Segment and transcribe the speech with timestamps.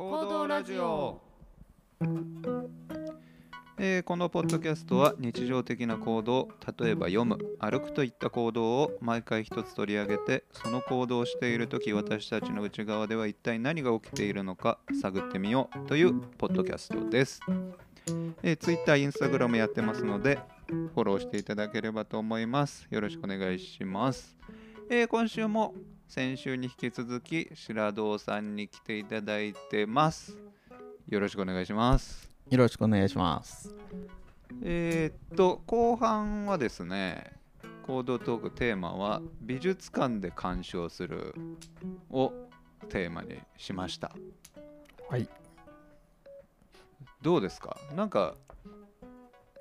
[0.00, 1.20] 行動ラジオ。
[3.78, 6.48] えーこのポッドキャストは日常的な行動
[6.78, 17.40] 例えば読む歩くといった行動を毎回一つ取り上げてその行動をしている時私たちの内側では一体何が起きているのか探ってみようというポッドキャストです、
[18.42, 22.88] えー、Twitter、Instagram やってますのでフォローしていただければと思います。
[22.90, 24.34] よろしくお願いします、
[24.88, 25.74] えー今週も
[26.12, 30.36] 先週に引き続き白堂さんに来ていただいてます
[31.08, 33.72] よろしくお願いしますよろしくお願いします。
[34.64, 37.32] えーっと後半はですね
[37.86, 41.32] 行動トークテーマは美術館で鑑賞する
[42.10, 42.32] を
[42.88, 44.10] テーマにしました
[45.08, 45.28] はい。
[47.22, 47.76] どうですか？
[47.94, 48.34] なんか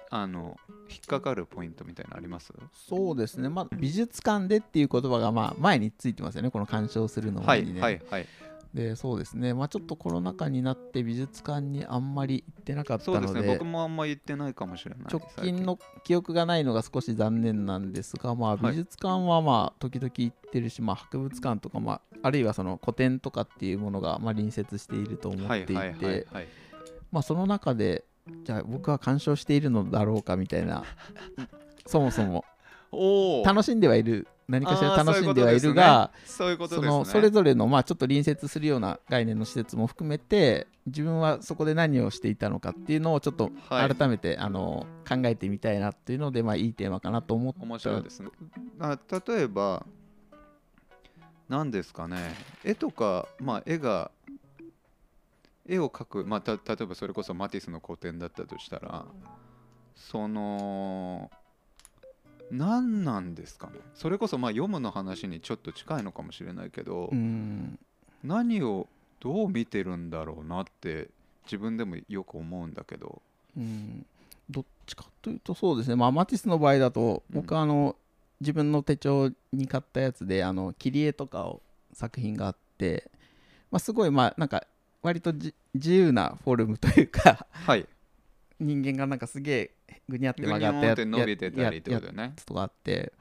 [0.10, 0.58] あの
[0.90, 2.54] 引っかかるポイントみたいなのあります？
[2.74, 3.50] そうですね。
[3.50, 6.52] まあ、美術館でっていう言葉が、まあ、前についてますよね。
[6.52, 7.82] この鑑賞するのにね。
[7.82, 8.28] はいはい
[8.72, 9.56] で、そうですね。
[9.56, 26.28] まあ、ちょっとコロナ禍になって美術館にあんまり行ってなかったそうでので、すね僕もあんま言ってないかもしれない直近の記憶がないのが少し残念なんですが、まあ、美術館はまあ時々行ってるし、まあ、博物館とか、まあ、あるいはその古典とかっていうものがまあ隣接していると思はいっていて、
[27.24, 28.04] その中で
[28.44, 30.84] じゃあ僕は鑑賞しているのだろうかみたいな。
[31.86, 32.46] そもそも。
[33.46, 34.28] 楽しんではいる。
[34.48, 36.98] 何かしら楽しんではいるがそういうことそですね。
[36.98, 43.96] のそれぞれのまあちょっと隣接するような概念の施設も含めて自分はそこで何をしていたのかっていうのをちょっとはい。
[43.96, 47.62] 改めて、あの考えてみたいなっていうのでまあいいテーマかなと思った。
[47.62, 48.30] 面白いですね。
[48.80, 49.86] あ例えば
[51.48, 52.18] 何ですかね。
[52.64, 54.12] 絵とか、まあ、絵が
[55.70, 59.06] 絵を描く、まあ、た例えばそれこそマティスの古典だったとしたら
[59.96, 61.30] その
[62.52, 63.74] 何なんですかね？
[63.94, 67.78] それこそまあ読むの話にちょっと近いのかもしれないけど、うん。
[68.24, 68.88] 何を
[69.20, 71.10] どう見てるんだろうなって
[71.44, 73.22] 自分でもよく思うんだけど。
[73.56, 74.06] うん。
[74.50, 77.42] どっちかというとそうですね、まあ、マティスの場合だとうん。
[77.42, 77.96] 僕はあの、
[78.42, 81.62] 自分の手帳に買ったやつであの切り絵とかを
[81.94, 83.12] 作品があって、
[83.70, 84.66] まあ、すごいまあなんか
[85.02, 87.86] 割とじ自由なフォルムというかはい。
[88.60, 89.52] 人間がなんかすげ
[89.88, 92.34] えぐにゃって曲がったやョンって伸びてたりってことね。
[92.36, 93.14] つとかあって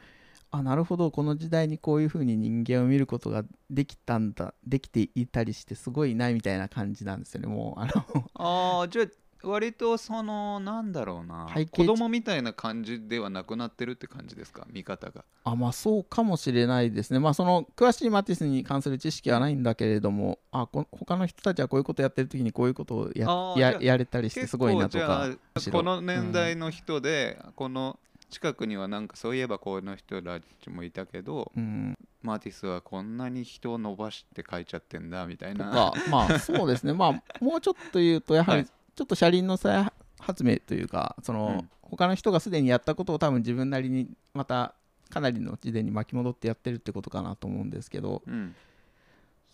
[0.50, 8.24] あなるほどこの時代にこういう風に人間を見ることができたんだできていたりしてすごいなみたいな感じなんですよねもうあの。
[8.34, 9.06] ああじゃあ
[9.42, 14.66] 割とそのなんだろうな子供みたいな感じではなくなってるって感じですか？
[14.72, 15.24] 見方が。
[15.44, 17.18] あまあそうかもしれないですね。
[17.18, 23.26] まあその詳しいマティスに関する知識はないんだけれどもあこ他の人たちはこういうことやってる時にこういうことをや
[23.56, 25.28] ややれたりしてすごいなとか
[25.70, 27.98] この年代の人で、この
[28.30, 31.96] 近くにはなんかそういえばこの人たちもいたけどうん。
[32.20, 35.92] マティスはこんなに人を伸ばして描いちゃってんだみたいな。
[36.10, 36.92] まあそうですね。
[36.92, 38.66] まあもうちょっと言うとやはりはい
[38.98, 39.86] ちょっと車輪の再
[40.18, 41.70] 発明というかその、うん。
[41.82, 44.74] 他の人がすでにやったことを多分自分なりにまた
[45.08, 48.22] かなりの時点に巻き戻ってやってるってことかなと思うんですけど。
[48.26, 48.56] うん。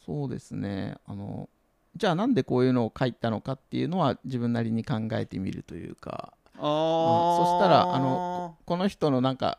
[0.06, 0.96] そうですね。
[1.06, 1.50] あの
[1.94, 6.32] じゃあなんでこういうのを書いたのかっていうのは自分なりに考えてみるというか。
[6.56, 7.36] あー。
[7.36, 9.58] そしたらあのこの人のなんか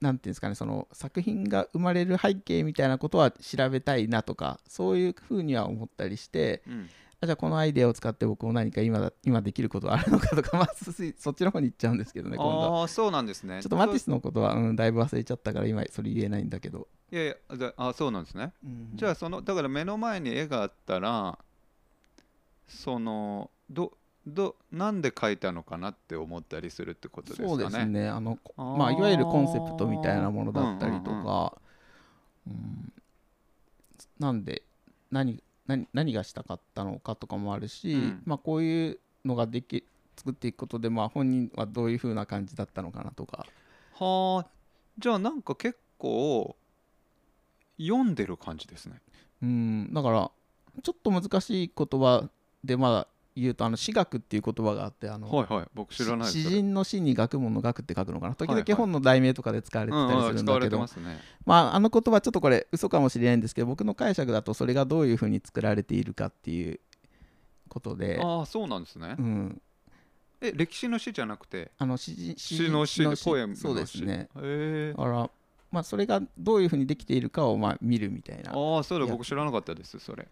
[0.00, 6.62] なんていうんですかねその作品が生まれる背景みたいなことは調べたいなとかそういうふうには思ったりして。
[6.68, 6.88] うん
[7.22, 12.80] あじゃあこのアイデアを使って僕も何か今だ今できることはあるのかとか、まあ、そそっちの方に行っちゃうんですけどね今度は。
[12.80, 13.60] ああそうなんですね。
[13.62, 18.52] ちょっとマティスのことは、うん、だいぶ忘れちゃったから今それ言えないんだけど、いやいやじゃああそうなんですね。
[18.94, 21.38] じゃあそのだから目の前に絵があったら
[22.68, 23.92] そのど
[24.26, 27.48] どなんで描いたのかなって思ったりするってことですかね。
[27.48, 28.08] そうですね。
[28.08, 31.58] あのまあ、いわゆるコンセプトみたいなものだったりとうんうんか、
[32.46, 32.92] うん。
[34.18, 34.62] なんで
[35.10, 38.22] 何何何がしたかったのかとかもあるし、うん。
[38.24, 39.84] まあ、こういうのができ
[40.16, 43.46] 作っていくことで、まあ、本人はどういう風な感じだったのかなとか。
[43.94, 44.46] はあ。
[44.98, 46.56] じゃあなんか結構
[47.78, 49.00] 読んでる感じですね。
[49.42, 49.94] うん。
[49.94, 50.30] だから
[50.82, 52.28] ちょっと難しい言葉
[52.64, 53.06] でまだ
[53.40, 58.34] 言うとあの詩学っていう言葉があってあの、はいはい僕知らない詩人の詩に学問の学って書くのかな。
[58.34, 60.94] 時々本の題名とかで使われてたりするんだけど、て
[61.44, 66.80] まあ、あの言葉ちょっとこれ嘘かもしれないんですけど僕の解釈だとそれがどういうふうに作られているかっていう
[67.68, 69.16] ことで、ああそうなんですね。
[69.18, 69.22] う。
[69.22, 69.62] ん、
[70.40, 71.70] え歴史の詩じゃなくて？
[71.78, 73.02] あの詩人詩の詩。
[73.02, 73.62] のポエムの詩。
[73.62, 74.28] そうですね。
[74.36, 75.30] へえだから、
[75.70, 78.52] まあ、それがどういうふうにできているかをまあ見るみたいな。
[78.52, 80.26] ああそうだ僕知らなかったですそれ。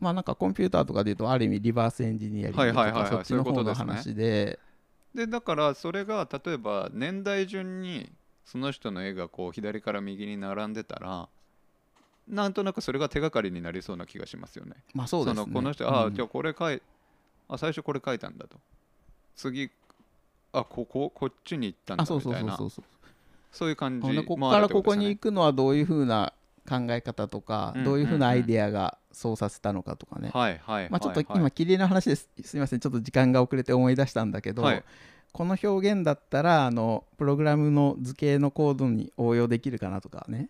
[0.00, 4.58] まあなんかコンピューターとかでいうとある意味リバースエンジニアリングとかそっちの方の話で。
[5.14, 8.10] でだからそれが例えば年代順に
[8.44, 11.28] その人の絵がこう左から右に並んでたら
[12.28, 14.76] なんとなくそれが手がかりになりそうな気がしますよね。
[14.94, 15.46] まあそうですね。
[15.46, 16.14] のこの人ああ、うん。
[16.14, 16.80] じゃあこれ書い
[17.48, 18.56] あ最初これ書いたんだと。
[19.34, 19.70] 次
[20.52, 22.56] あこここっちに行ったんだあそうみたいな。
[22.56, 22.84] そうそうそうそう
[23.52, 23.68] そう。
[23.68, 26.32] いう感じここからここに行くのはどういうふうな
[26.70, 30.30] 考え方とか、うんどういうふうなアイデアがそうさせたのかとかね、
[30.90, 32.28] まあ、ちょっと今切り絵の話です。
[32.44, 32.80] すみません。
[32.80, 34.84] ちょっと時間が遅れて思い出したんだけど、はい。
[35.32, 40.48] この表現だったらあのプログラムの図形のコードに応用できるかなとかね。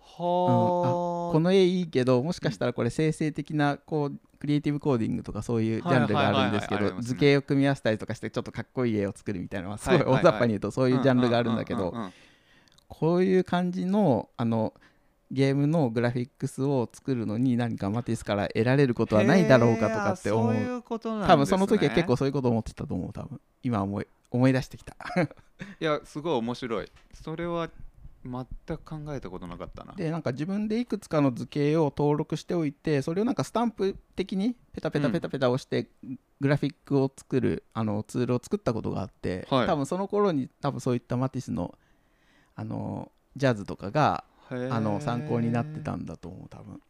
[0.00, 11.92] はこの絵いいけどもしかしたらこれ生成的なこうクリエイティブコーディングとかそういうジャンルがあるんですけど図形を組み合わせたりとかしてちょっとかっこいい絵を作るみたいなのはすごい大雑把に言うとそういうジャンルがあるんだけど
[12.88, 14.72] こういう感じのあの
[15.30, 20.54] ゲームのグラフィックスを作るのに何かマティスから得られることはないだろうかとかって思う。
[20.54, 21.26] そういうことなんね。
[21.26, 23.40] 多分その時は結構そういうこと思ってたと思う多分。
[23.62, 24.96] 今思い思い出してきた。
[25.80, 26.92] いやすごい面白い。
[27.12, 27.70] それは
[28.24, 29.94] 全く考えたことなかったな。
[29.94, 35.88] でなんか自分でいくつかの図形を登録しておいてそれをなんかスタンプ的にペタペタペタペタ押して
[36.40, 41.74] グラフィックを作るあのツールを作ったことがあって、はい多分その頃に多分そういったマティスの
[42.54, 46.80] あのジャズとかがあの参考になってたんだと思う多分。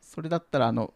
[0.00, 0.92] それだったらあの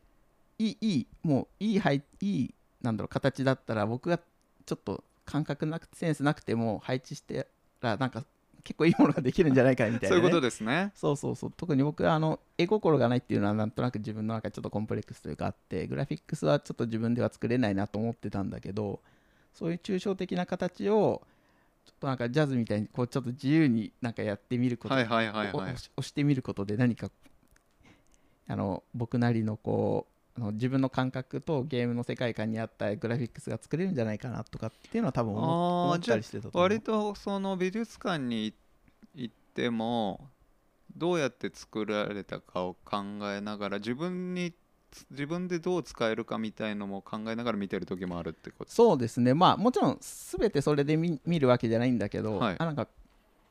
[0.59, 4.19] いいいいもういい配いいなんだろう形だったら僕が
[4.67, 7.47] ちょっと感覚なくてセンスなくても配置して
[7.81, 8.25] らなんか
[8.63, 10.93] 結構いいものができるんじゃないかみたいな、ね、 そういうことですね。
[10.95, 11.53] そうそうそう。
[11.57, 19.01] 特に僕はあの絵心がないっていうのはなんとなく自分の中でちょっとコンプレックスというかあってグラフィックスはちょっと自分では作れないなと思ってたんだけど
[19.53, 21.23] そういう抽象的な形を
[21.85, 27.11] ちょっとなんかジャズみたいにこうちょっと自由になんかやってみることはいはいはいおはい押してみることで何か
[28.49, 30.07] あの僕なりのこ
[30.37, 36.63] うあの自分の感覚とゲームの世界観に合ったグラフィックスが作れるんじゃないかなとかっていうのは多分思ったりしてたと思う。
[36.63, 38.55] 割とその美術館に
[39.15, 40.29] 行っても
[40.97, 42.99] どうやって作られたかを考
[43.33, 44.53] えながら自分に
[45.11, 48.73] 自分でどう使えるかみたいのも考えながら見てる時もあるってこと？
[48.73, 49.35] そうですね。
[49.35, 52.57] まあもちろん全てそれで見見るわけじゃないんだけど、はい。
[52.59, 52.89] あなんか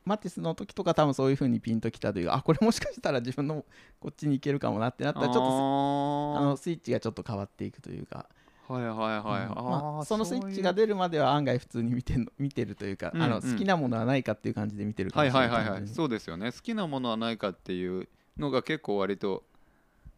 [0.04, 3.64] マティスの時とか多分そういう風にピンときたというかあこれもしかしたら自分の
[4.00, 9.54] こっちに行けるかもなってなったらちょっとああのスイッチがちょっと変わっていくというか、ーはいはいはい、うん。
[9.70, 13.26] まあ、そのスイッチが出るまでは案外普通に見て 見てるというか、うんうん。
[13.26, 15.88] あの好きなものはないかっていう感じで見てるかはいもしれないはいはいはい。
[15.88, 16.52] そうですよね。
[16.52, 18.08] 好きなものはないかっていう
[18.38, 19.44] のが結構割と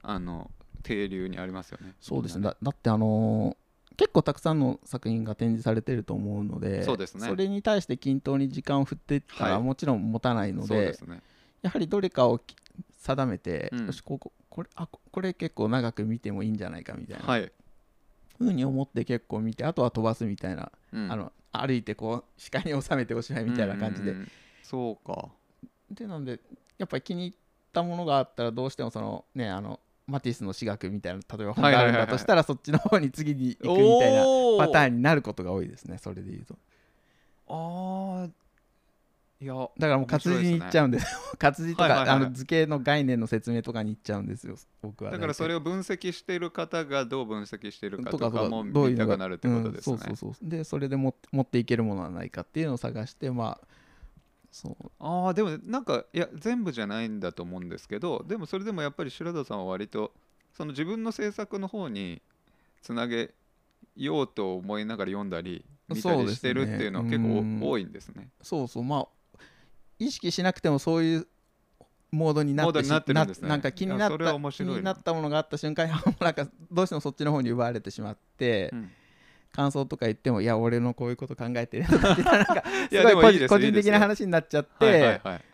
[0.03, 0.51] あの
[0.83, 1.95] 定流にありますよね。
[2.01, 2.45] そうですね。
[2.45, 3.63] だだってあのー
[3.95, 7.37] 結構たくさんの作品が展示されてると思うのでそうですね。
[7.37, 9.63] れに対して均等に時間を振っていったらはい。
[9.63, 11.21] もちろん持たないので,、そうですね。
[11.61, 12.57] やはりどれかをき
[12.99, 13.87] 定めて、うん。
[13.87, 17.53] よしこここれあここれ結構長く見てもいいんじゃないかみたいな、はい、
[18.39, 21.13] ふうに思って結構見てあとは飛ばすみたいな、うん。
[21.13, 24.31] あの歩いてこう視界に収めておしまいみたいな感じで、うんうんうん
[24.63, 25.29] そうか。
[25.91, 26.41] でなんで
[26.79, 27.39] やっぱり気に入っ
[27.73, 29.81] たものがあったらどうしてもそのねあの
[30.13, 34.23] マティスの私学みたいな例えば本があるんだとしたらそっちの方に次に行くみたいな
[34.59, 36.57] パターンになることが多いですねそれで言うと。
[37.49, 38.43] ああ
[39.41, 41.07] いやだからもう活字に行っちゃうんです
[41.37, 49.95] 活字とか、はいはいはいあの図形の概念の説明とかに行っちゃうんですよ僕はだからそれをを分析している方がどう分析しているかとかも見たくなるってことですね。
[49.95, 50.49] うんそうそうそう。
[50.49, 53.67] でそれでも持っていけるものはないかっていうのを探してまあ
[54.53, 54.91] そう。
[55.01, 60.13] ああでもなんかいや全部じゃないんだと思うんですけどでもそれでもやっぱり白田さんは割と
[60.53, 62.21] その自分の制作の方に
[62.83, 63.33] つなげ
[63.97, 67.61] ようと思いながら読んだり見たりしてるっていうのは結うん。
[67.61, 68.29] 構多いんですね。
[68.43, 68.85] そうそう。
[68.85, 69.39] まあ
[69.99, 71.27] 意識しなくてもそういう
[72.11, 73.49] モードになってなってるんですね。
[73.49, 74.19] なんか気になった
[74.53, 78.91] 気になったものがあった瞬間 になんかどうしてもそっちの方に奪われてしまって、うん
[79.53, 85.45] 感想とか言ってもいや俺のこういうこと考えてるとかってなんか いやすごい個人的な話になっちゃって、はいはいはい。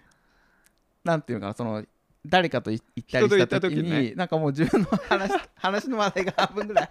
[1.05, 1.85] なんていうのかなその
[2.27, 4.13] 誰かとい行ったりした時にね。
[4.15, 6.91] なんかもう自分の話 話の話題が半分ぐらい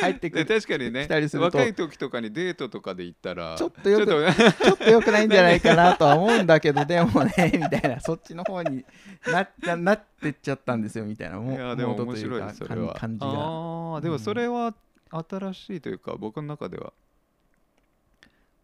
[0.00, 8.84] 入ってくでる確かにね若い時とかにデートとかで行ったらちょっとよくちょっと ちょっと良くないんじゃないかなとは思うんだけどでもねみたいなそっちの方に
[9.26, 12.94] なななってっちゃったんですよみたいなもいやでも面白いそれは。
[12.94, 13.26] 感じが。
[13.26, 14.74] ああでもそれは
[15.10, 16.92] 新しいというか、僕の中では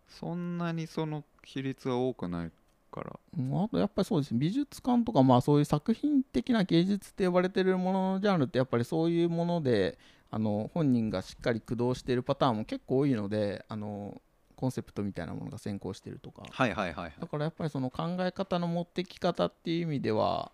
[0.08, 2.50] そんなにその比率は多くない
[2.90, 3.18] から。
[3.38, 4.38] うんあとやっぱりそうですね。
[4.38, 9.98] 美術館とかまあそういう作品的な芸術って呼ばれてるもののジャンルってやっぱりそういうもので
[10.30, 14.20] あの本人がしっかり駆動しているパターンも結構多いのであの
[14.54, 16.42] コンセプトみたいなものが先行してるとか。
[16.48, 17.12] はいはいはい。
[17.18, 20.52] だからやっぱりその考え方の持ってき方っていう意味では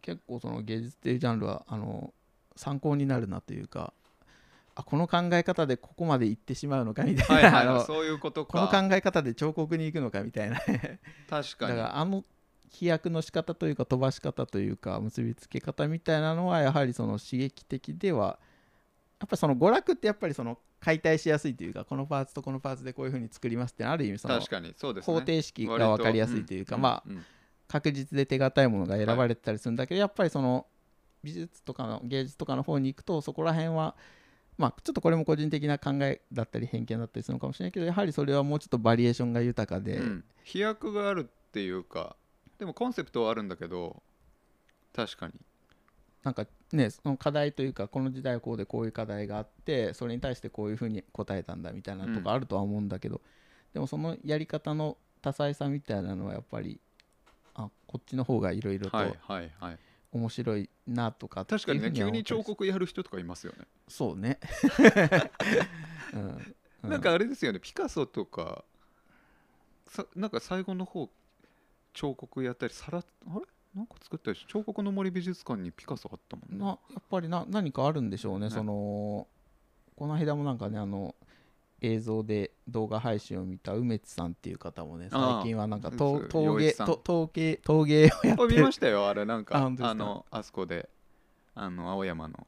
[0.00, 2.14] 結構その芸術っていうジャンルはあの
[2.56, 3.92] 参考になるなというか
[4.74, 10.60] あこの考え方でここまで行ってしまうのかみたいな、 そういうことこのか考え方で彫刻に行くのかみたいな。
[11.28, 11.72] 確かに。
[11.72, 12.24] だからあの
[12.70, 18.38] 飛躍の仕方というか飛ばし方というか結びつけ方みたいなのはやはりその刺激的では
[19.18, 27.12] やっぱりその娯楽ってやっぱりその解体しやすいというかこのパーツとこのパーツでこういうふうに作りますってある意味その方程式が分かりやすいというか、まあ
[27.68, 30.66] 確実で手堅いものが選ばれてたりするんだけど、やっぱりその
[31.22, 33.94] 美術とかの芸術とかの方に行くとそこら辺は
[34.60, 40.24] まあちょっとこれも個人的な考えだったり偏見だったりするのかもしれないけどやはりそれはもうちょっとバリエーションが豊かで、うん。
[40.44, 42.14] 飛躍があるっていうか
[42.58, 44.02] でもコンセプトはあるんだけど
[44.94, 45.32] 確かに。
[46.22, 53.22] なんかねその課題というかこの時代はこうでこういう課題があってそれに対してこういうふうに答えたんだみたいなとかあるとは思うんだけど、
[53.72, 56.78] でもそのやり方の多彩さみたいなのはやっぱり
[57.54, 59.78] あこっちの方がいろいろとはいはいはい
[60.12, 63.66] 面白いなとか確かにね急に彫刻やる人とかいますよね。
[63.88, 64.38] そうね、
[66.12, 66.54] うん。
[66.84, 68.64] うなんかあれですよねピカソとか
[69.86, 71.10] さなんか最後の方
[71.92, 73.02] 彫刻やったりさらあ
[73.34, 73.40] れ？
[73.74, 76.58] なんか作ったりし彫刻の森美術館にピカソあったもんね。
[76.58, 78.46] なやっぱりな何かあるんでしょうね。
[78.46, 78.50] ね。
[78.50, 79.28] その
[79.94, 81.14] この間もなんかねあの
[81.80, 89.56] 映像で動画配信を見た梅津さんっていう方もね最近はなんか陶陶芸陶芸陶芸をやってあ見るましたよあれなんか。
[89.80, 90.88] あのあそこで
[91.54, 92.46] あの青山の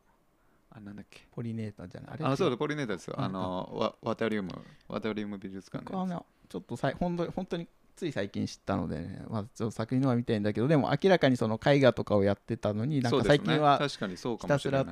[0.70, 1.26] あなんだっけ。
[1.30, 2.10] ポリネーターじゃない？
[2.14, 2.24] あれ？
[2.26, 3.14] あそうだ違ポリネーターですよ。
[3.18, 4.50] あのワワタリウム
[4.88, 14.84] ワタリウム美術館のちょっとさい本当に本当につい最近知ったのでね、まあ、ちょっと作品のは見たいんだけどでも明らかにその絵画とかをやってたのになんか最近は確かにそうかもしれひ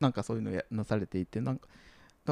[0.00, 1.68] なんかそういうのやなされていてなんか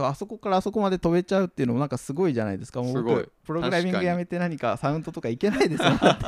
[0.04, 2.82] あそこからあそこまで飛べちゃうっていうのもなんかすごいじゃないですか。
[2.82, 6.24] もう僕プログラミングやめて何かサウンドとかいけないですよだっ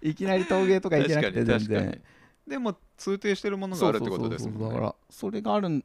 [0.00, 2.02] ていきなり陶芸とかいけなくて全然
[2.46, 4.68] でも通底してるものがあるってことですもんね。
[4.68, 5.84] だからそれがある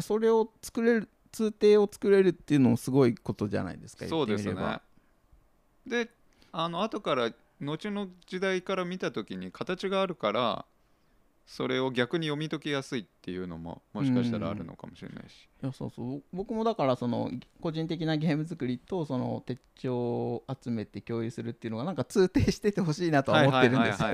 [0.00, 4.06] それを作れる通底を作れるっていうのもすごいことじゃないですか。
[4.06, 4.80] そうですね。
[5.86, 6.10] で
[6.52, 10.64] あの後から後の時代から見た時に形があるから
[11.52, 16.22] それを逆に読み解きやすいっていうのももしかしたらあるのかもしれないし、いやそうそう。
[16.32, 17.30] 僕もだからその
[17.60, 24.08] 個人的なゲーム作りとその手帳を集めて共有するっていうのがなんか通底しててほしいなとは思ってるんですよ。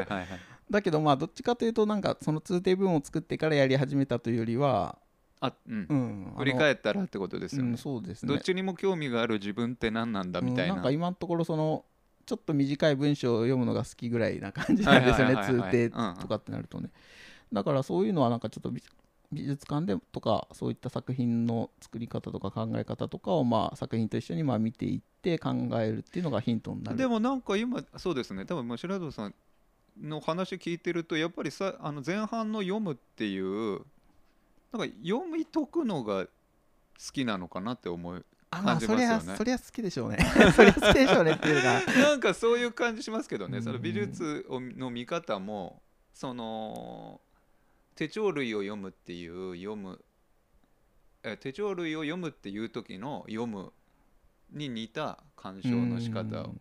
[0.68, 4.98] だけどまあどっちかというとなんかその通底文を作ってからやり始めたというよりは
[5.40, 5.86] あうん。
[5.88, 8.34] うん振り返ったらってことですよね、うん、そうですね。
[8.34, 11.84] どっちにも興味がある自分って何なんだみたいな,、うんなんか今のところその
[12.28, 15.56] ちょっと短い文章を読むのが好きぐらいな感じなんですよね通
[15.90, 16.90] 底とかってなるとね
[17.52, 18.82] だからそういうのはなんかちょっと美
[19.30, 25.50] 美術館でとかそういった作品の作り方とか考え方とかをまあ作品と一緒にまあ見ていって考
[25.80, 26.98] えるっていうのがヒントになる。
[26.98, 29.34] でもなんか今そうですね多分白戸さん
[30.00, 33.80] の話聞いてるとやっぱりさあの前半の読むっていう
[34.72, 36.30] なんか読み解くのが好
[37.12, 38.96] きなのかなって思うあじますよね。
[38.96, 40.18] そりゃそりゃ好きでしょうね。
[40.56, 45.82] そりゃ好きでしょうねっていうかなんかそういう感じしますけどね、うんその美術をの見方も
[46.14, 47.20] その
[47.98, 50.00] 手帳類を読むっていう読む
[51.24, 53.72] え手帳類を読むっていう時の読む
[54.52, 56.54] に似た鑑賞の仕方を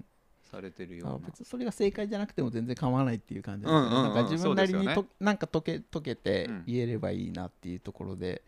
[0.51, 1.15] されてるような。
[1.15, 5.07] あ別にそれが正解じゃなくても全然構わないっていう感じうんうんうんなんか自分なりにと、ね。
[5.19, 6.63] なんか解け解けてうん。
[6.65, 8.41] 言えればいいなっていうところで、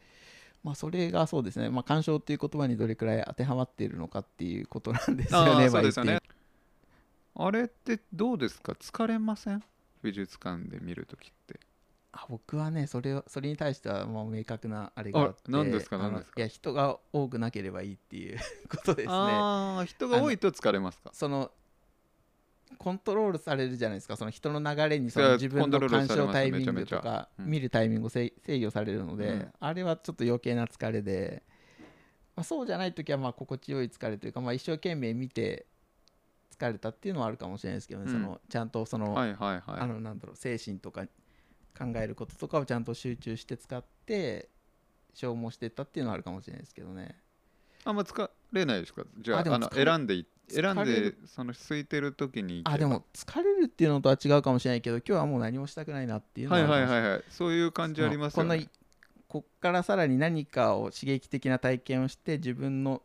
[0.63, 5.67] まあそれがそうですね、まあ、鑑賞っていう言葉にどれくらい当てはまっているのかっていうことなんですよあね。
[5.67, 6.13] ーそうですよね。
[7.35, 8.71] まああれってどうですか？
[8.71, 9.63] 疲れません？
[10.01, 11.59] 美術館で見るときって
[12.11, 16.33] あ僕はねそれをそれに対してはもう明確なあれがあってあ何ですか何ですか？
[16.37, 18.39] いや人が多くなければいいっていう
[18.69, 19.13] ことですね。
[19.13, 21.11] ああ人が多いと疲れますか？
[21.13, 21.51] その
[22.77, 24.15] コントロールされるじゃないですか。
[24.15, 29.51] その人の流れにその自分のコントロール鑑賞タイミングとかうん見るタイミングを制制御されるので、うん。
[29.59, 31.43] あれはちょっと余計な疲れで、
[32.35, 35.65] まあ、そうじゃない時はまあ心地よい疲れというか、まあ、一生懸命見て
[36.57, 38.13] 疲れたっていうのはあるかもしれないですけどね、うん。
[38.13, 39.79] そのちゃんとその,、はいはいはい。
[39.81, 41.05] あのなんだろう精神とか
[41.77, 44.49] 考えることとかをちゃんと集中して使って
[45.13, 47.15] 消耗していったっていうのはあるかもしれないですけどね。
[47.85, 49.03] あんま疲れないですか？
[49.19, 57.23] じゃああの選んでい選んでその空いてる時にあでも疲れるっていうのとは違うかもしれないけど今日はもう何もしたくないなっていうのははいはいはいはい。
[57.29, 58.67] そういう感じありますよね。
[59.27, 63.03] こっからさらに何かを刺激的な体験をして自分の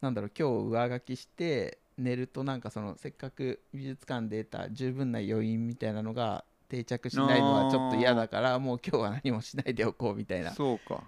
[0.00, 11.04] なんだろう今日上書きして寝るとなんかそのせっかく美術館で得た十分な余韻みたいなのが定着しないのはちょっと嫌だからもう今日は何もしないでおこうみたいなそうか。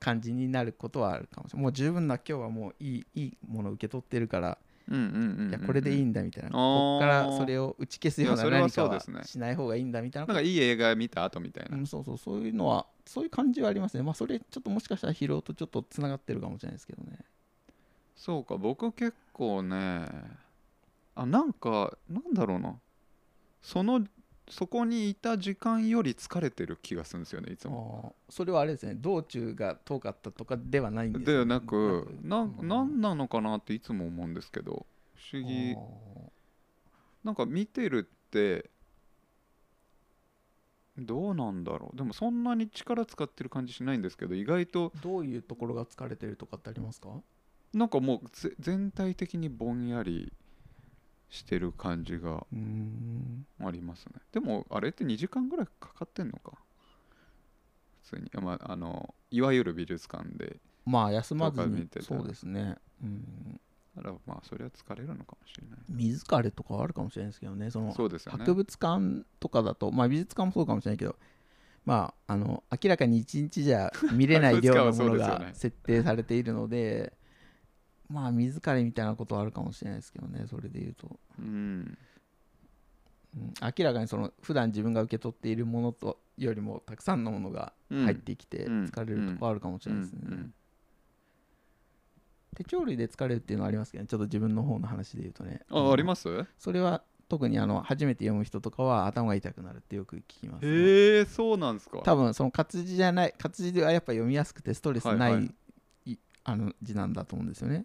[0.00, 1.62] 感じになることはあるかもしれない。
[1.64, 4.56] もう十分な今日はもういいいいものを受け取ってるから、
[4.88, 5.50] うんうんうんうんうん。
[5.50, 6.50] いやこれでいいんだみたいな。
[6.50, 14.02] こっからそれを打ち消すような何かはそうですねしない方がいいんだみたいななんかいい映画見た後みたいな、うん、そうそうそういうのはそういう感じはありますね。
[14.02, 17.18] まあそれちょっともしかしたら疲労とちょっとつながってるかもしれないですけどね。
[18.16, 18.56] そうか。
[18.56, 20.06] 僕結構ね
[21.14, 22.74] あなんかなんだろうな。
[23.60, 24.02] その
[24.50, 28.14] そこにいた時間より疲れてる気がするんですよねいつも。
[28.28, 32.68] それはあれですね道中が遠かったとかではないんですではなくなうん。
[32.68, 35.76] なんなのかなっていつも思うんですけど不思議。
[37.24, 38.70] なんか見てるって
[40.98, 41.96] どうなんだろう。
[41.96, 47.08] でもそんなに力使ってる感じしないんですけど意外とどういうところが疲れてるとかってありますか？
[47.72, 50.32] なんかもうぜ全体的にぼんやり
[51.30, 52.44] してる感じが
[53.64, 54.20] ありますね。
[54.32, 56.52] でもあれって2時間ぐらいかかってんのか？
[58.02, 61.88] 普通に、まあ、あのいわゆる美術館でまあ休まずに。
[62.00, 62.76] そうですね。
[63.02, 63.60] うん。
[63.96, 67.70] だからまあそれは疲れるのかもしれない水疲れとかはあるかもしれないですけどね。
[67.70, 68.38] そのそうですよね。
[68.38, 71.16] 博物館とかだとまあ美術館もそうかもしれないけど
[71.84, 77.12] まああの明らかに一日じゃ見れない量のものが 設定されているので
[78.10, 81.96] まあ水疲れみたいなことはあるかもしれないですけどねそれで言うと、うん。
[83.36, 83.54] うん。
[83.62, 88.04] 明らかにその普段自分が受け取っているものとよりもたくさんのものがうん。
[88.04, 88.84] 入ってきてうん。
[88.86, 90.32] 疲れるとこあるかもしれないですね、うん。
[90.32, 90.54] うん。
[92.56, 95.60] 手帳類で疲れるっていうのはありますけどねちょっと自分の方の話で言うとね。
[95.70, 96.44] ああります？
[96.58, 102.00] それは特にあの初めて読む人とかは頭が痛くなるってよく聞きます、ね、へえそうなんですか。
[102.02, 105.40] 多分その活字じゃない活字ではやっぱ読みやすくてストレスない,、はいは
[106.06, 107.84] いあの字なんだと思うんですよね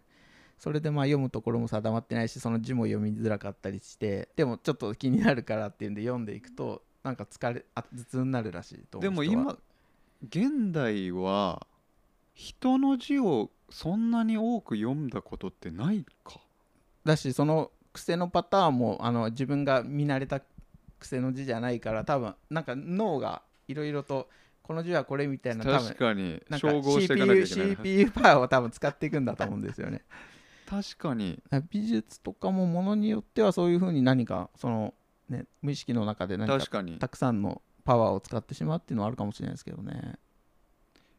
[0.59, 9.57] それでまあ読むところも定まってないしその字も読みづらかったりしてでもちょっと気になるからっていうんで読んでいくとなんか疲れあ頭痛になるらしいとでも今
[10.27, 11.67] 現代は
[12.33, 16.39] 人の字をそんなに多く読んだことってないか。
[17.03, 20.41] だしその癖のパターンもあの自分が見慣れた
[20.99, 24.27] 癖の字じゃないから多分なんか脳がいろいろと
[24.63, 30.01] この字はこれみたいな多分確かになんか照合していかなきゃいけない CPU, CPU パワーを多分使っていくんだと思うんですよね
[30.65, 31.41] 確かに。
[31.69, 34.93] 美術とかもものによってはそういうふうに何かその、
[35.29, 36.99] ね、無意識の中で何か確かに。
[36.99, 40.17] たくさんのパワーを使ってしまうっていうのはあるかもしれないですけどね。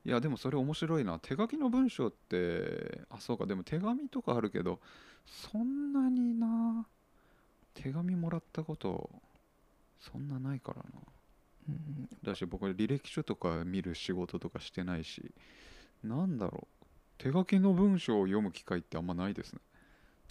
[0.04, 1.18] いやでもそれ面白いな。
[1.18, 3.46] 手書きの文章ってあそうか。
[3.46, 4.80] でも手紙とかあるけど
[5.26, 6.86] そんなにな。
[7.74, 9.10] 手紙もらったこと
[10.00, 10.84] そんなないからな。
[11.68, 15.32] うんだし僕履歴書とか見る仕事とかしてないし
[16.02, 16.75] なんだろう
[17.18, 19.60] 手書きの文章を読む機会ってあんまないですね。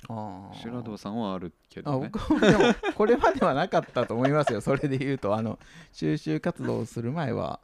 [0.07, 0.55] あー。
[0.55, 2.09] 白堂さんはあるけあどね。
[2.11, 5.35] 僕もでもこれまではなかったと思いますよそれで言うと。
[5.35, 5.59] あの
[5.91, 7.59] 収集活動をする前は。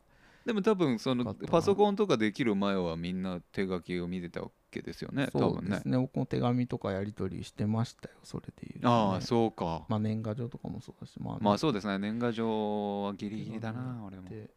[0.46, 5.98] でも多分そのパソコンとかできる前はみんな手書きを見てたわけですよね多そうですね。
[6.00, 9.86] 僕も手紙とかやり取りしてましたよそれで言うと、ね、ああそうか。
[9.88, 12.00] まあ年賀状とかもそうだしまあ、まあそうですね。
[12.00, 14.28] 年賀状はギリギリだな俺も。
[14.30, 14.50] で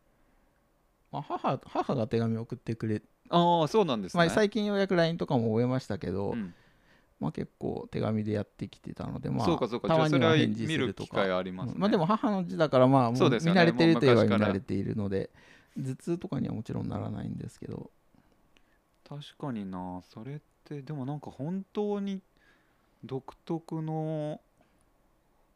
[1.13, 4.25] まあ、母母が手紙を送ってくれ、ああそうなんですね。
[4.25, 6.55] まあ、最近ようやく LINE とかも終えましたけど、うん。
[7.21, 9.89] まあ、結構手紙でやってきてたので、まあ、そうかそうか。
[9.89, 11.17] たまにはは返事見するとか。
[11.17, 11.73] る機会ありますね。
[11.75, 11.81] うん。
[11.81, 15.31] まあ、でも母の字だからまあもう見慣れてるといえば見慣れているので
[15.77, 17.91] 頭痛とかにはもちろんならないんですけど。
[19.09, 20.03] 確かにな。
[20.03, 22.21] それってでもなんか本当に
[23.05, 24.41] 独特の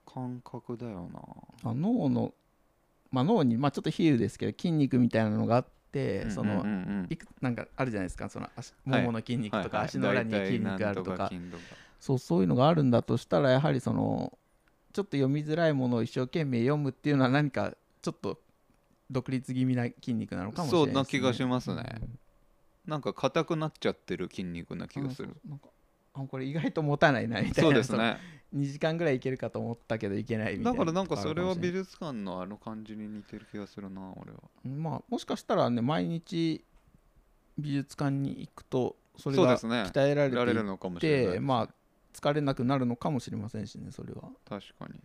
[0.06, 1.70] 感覚だよな。
[1.70, 2.32] あ脳の、
[3.10, 5.77] まあ、脳に、まあ、ちょっと比喩ですけど筋肉みたいなのがあって、
[6.30, 8.28] そのいくなんかあるじゃないですか。
[8.28, 9.00] その足はい。
[9.00, 11.30] ももの筋肉とか、足の裏に筋肉あるとか。
[12.00, 14.38] そうそういうのがあるんだとしたらやはりその
[14.92, 18.38] ちょっと読みづらいものを一生懸命読むっていうのは何かちょっと
[19.10, 21.82] 独立気味な筋肉なのかもしれないです、ね、そんな気がしますね。
[22.02, 22.18] うん
[22.88, 25.36] なんか硬くなっちゃってる筋肉な気がする。
[25.46, 25.70] なんかあ
[26.26, 28.18] これ意外と持たないなみたいなそうですね。
[28.56, 34.38] 2時間ぐらいいけるかと思ったけどいけないみたいなだからなんかそれは美ビ術館のあの感じに似てる気がするな俺は。
[34.64, 36.64] まあもしかしたらね毎日
[37.58, 39.90] 美術館に行くとそれがそうですね。
[39.92, 41.30] 鍛えられていっられるのかもしれないです。
[41.30, 41.68] ねてまあ
[42.14, 45.00] 疲れなくなるのかもしれませんしねそれは、確かに。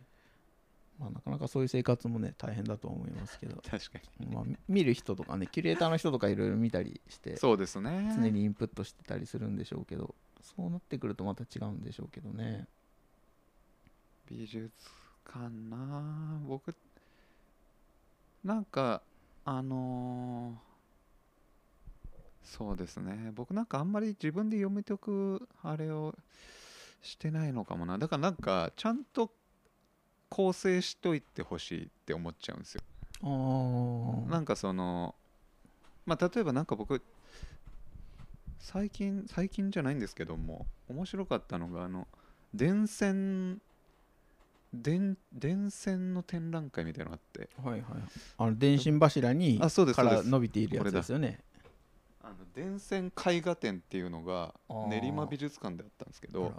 [0.99, 3.99] まあ、なかなかそういう生活もね大変だとは思いますけど、確か
[4.31, 8.13] まあ、み見る人とかねキュレーターの人とかいろいろ見たりしてにそうですね。
[8.15, 12.67] 常にインプットしてたりするんでしょうけどそうなってくるとまた違うんでしょうけどね。
[14.29, 14.69] 美術
[15.25, 16.39] 館な。
[16.45, 16.75] 僕
[18.43, 19.01] なんか
[19.45, 20.73] あのー
[22.45, 23.31] そうですね。
[23.33, 26.13] 僕なんかあんまり自分で読めておくあれを
[27.01, 27.97] してないのかもな。
[27.97, 29.31] だからなんかちゃんと
[30.29, 32.81] 構成しといてほしいって思っちゃうんですよ。
[34.29, 35.15] なんかその
[36.05, 37.01] まあ例えばなんか僕
[38.63, 42.07] 最近最近じゃないんですけども面白かったのがあの
[42.53, 43.59] 電線
[44.73, 47.49] 電電線の展覧会みたいなのがあって。
[47.61, 48.01] はいはい
[48.37, 51.39] あの電信柱にあそうですから伸びているやつですよね。
[52.23, 54.55] あの電線絵画展っていうのが
[54.89, 56.53] 練馬美術館であったんですけど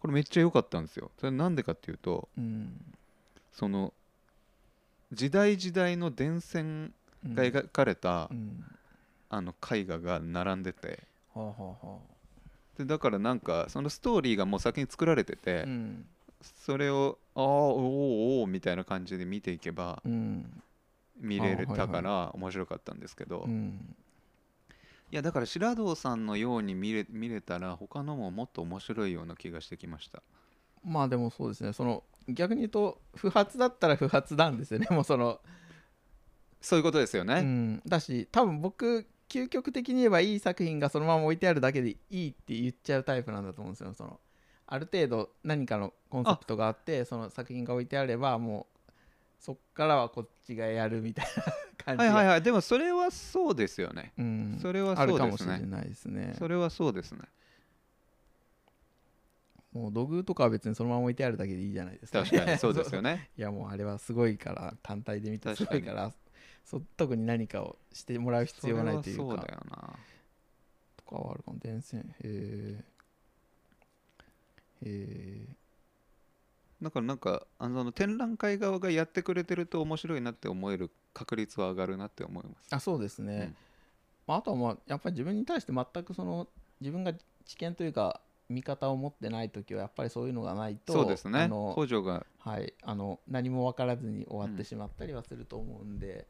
[0.00, 1.10] これめっちゃ良かったんですよ。
[1.18, 2.72] それなんでかっていうとうん。
[3.52, 3.92] その
[5.12, 7.34] 時代時代の伝線うん。
[7.34, 8.64] が描かれた、うん。
[9.28, 11.98] あの絵画が並んでてはあはあは
[12.78, 16.06] でだからなんかそのストーリーがもう先に作られてて、あうん。
[16.42, 20.62] それをああおーおーみたいな感じで見ていけばうん。
[21.20, 23.94] 見れたから面白かったんですけど、いうん。
[25.10, 30.22] やだから白道さんのように見れ見れたら他のももっと面白いような気がしてきました。
[30.82, 31.72] まあでもそうですね。
[31.74, 34.86] その逆に言うと不発だったら不発なんですよね。
[34.90, 35.40] もうその。
[36.62, 43.94] そういうことですよね、うん、だし多分僕究極的に言えばいい作品がそのまま置いてあるだけでいいって言っちゃうタイプなんだと思うんですよ。
[43.94, 44.20] その
[44.66, 48.92] ある程度何かのコンセプトがあってその作品が置いてあればもう
[49.38, 51.42] そっからはこっちがやるみたいな
[51.84, 52.04] 感じ。
[52.04, 52.42] が、はいはいはい。
[52.42, 56.34] でもそれはそうですよね、うん、それはあるかもしれそうですねないですね。
[56.38, 57.20] それはそうですね。
[59.72, 63.30] もう土偶とかは別にそのまま置いてあるだけでいいじゃないですか、確かにそうですよね。
[63.38, 66.12] いやもうあれはすごいから単体で見てすごいから
[66.64, 69.98] そ特に何かをしてもらう必要がないというそれはそうかだよな。
[70.96, 71.58] とかはあるかも。
[71.58, 72.00] 電線。
[72.00, 72.84] へえ
[74.82, 75.56] へえ
[76.82, 82.74] だからなんかあの展覧会側がやってくれてると面白いなって思える確率は上がるなって思います。
[82.74, 83.56] あそうですね、うん。
[84.26, 86.48] まあ、あとはまあやっぱり自分に対して全くその
[86.80, 87.12] 自分が
[87.44, 91.42] 知見というか見方を持ってない時はやっぱりそういうのがないとそうですね。
[91.42, 92.24] あの補助が。
[92.38, 96.26] はい、あの何も分からずに終わってしまったりはすると思うんで、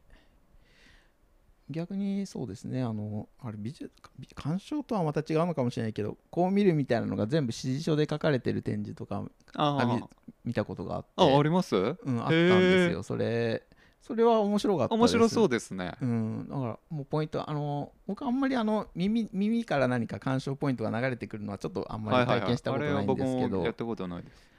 [1.71, 2.83] 逆にそうですね。
[2.83, 9.23] あのあれ美術美鑑賞とはまた違うのかもしれないけどこう見るみたいなのが全部指示書で書かれてる展示とか
[9.55, 9.85] ああ。
[9.85, 10.03] 見
[10.43, 11.09] 見たことがあって。
[11.17, 11.75] ああります？
[11.75, 13.03] うん、あったんですよ。
[13.03, 13.63] それ
[14.01, 15.93] それは面白かった面白そうでですね。
[16.01, 24.50] うん、だからもうポイントあの僕あんまりあの耳耳から何か鑑賞ポイントが流れてくるのはちょっとあんまり体験したことないんですけあれは僕ど、もやったことないです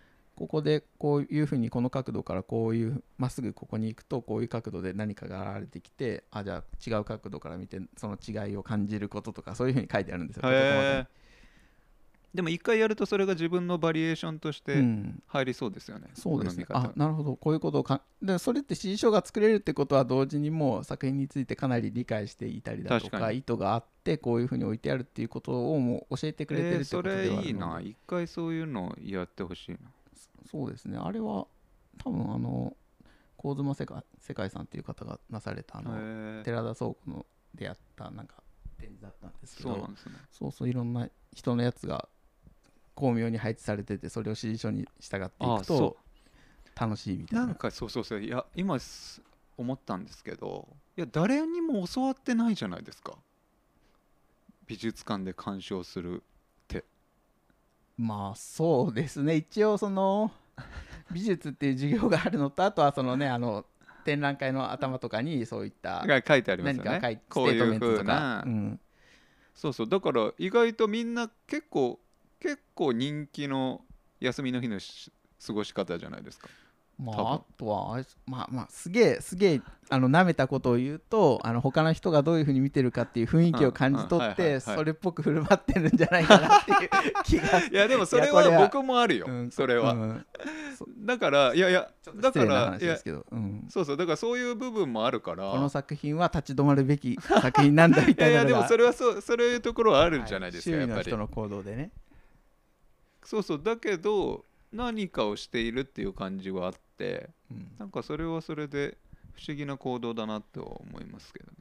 [0.43, 10.43] ここでこういうふうにこの角度からこういうまっすぐここに行くとこういう角度で何かが現れてきてあじゃあ違う角度から見てその違いを感じることとかそういうふうに書いてあるんですよ。
[12.35, 16.67] でも一回やるとそれが自分のバリエーションとしうてん、入りそうですよね、そうですね。
[16.71, 17.37] あなるほど。
[17.37, 27.81] こういうことをかでそれって指示書が作れるってことは同時にもう作品についてかなり理解していたりだとか意図があってこういうふうに置いてあるっていうことをもう教えてくれてるってえーそことではあるので、れいいな。
[27.81, 29.79] 一回そういうのやってほしいな
[30.53, 30.99] そうですね。
[30.99, 31.47] あれは
[32.05, 32.77] 多分あの
[33.41, 38.35] 神妻世界世界さんっていう方がなされたあの、寺田倉庫のでやったなんか
[38.79, 40.13] 展示だったんですけどそうなんですね。
[40.31, 42.07] そうそういろんな人のやつが
[42.95, 45.97] 巧妙に配置されててそれを指示書に従っていくと
[46.79, 47.47] 楽しいみたいな。
[47.47, 48.21] なんかそうそうそう。
[48.21, 49.23] いや今す
[49.57, 53.17] 思ったんですけどいや誰にも教わってないじゃないですか。
[54.67, 56.23] 美術館で鑑賞する
[57.99, 59.37] まあそうですね。
[59.37, 60.31] 一応その
[61.11, 63.67] 美術っていう授業があるのとあとはそのねあの
[64.05, 68.05] 展覧会の頭とかにそういったが書いてありますよ何か書いねこういう風メントとか。
[68.05, 68.81] な、うん。
[69.55, 69.89] そうそう。
[69.89, 72.01] だから意外とみんな結構
[72.41, 73.85] 結構人気の
[74.21, 75.13] 休みの日のし
[75.45, 76.49] 過ごし方じゃないですか
[77.03, 86.91] まあ、あとはまあまあすげえすげえあの舐めたことを言うとあの他の人がどういうふうに見てるかっていう雰囲気を感じ取っていそれっぽく振る舞ってるんじゃないかなっていう
[87.25, 90.27] 気が いやでもそれはは僕もあるよ、うんそれは、うん
[91.05, 92.79] だからいやいやだから
[93.69, 95.51] そうそうだからそういう部分もあるから。
[95.51, 101.05] この作品は立ち止まるべき作品なんだみいやいやでたいなのが もそれはそうそういうところはあるんじゃないですか、はやっぱり。
[101.05, 101.91] 周囲の人の行動でね。
[103.25, 107.69] そうそうだけど何かをしているっていう感じはあってうん。
[107.79, 108.97] なんかそれはそれで
[109.33, 111.57] 不思議な行動だなとは思いますけどね、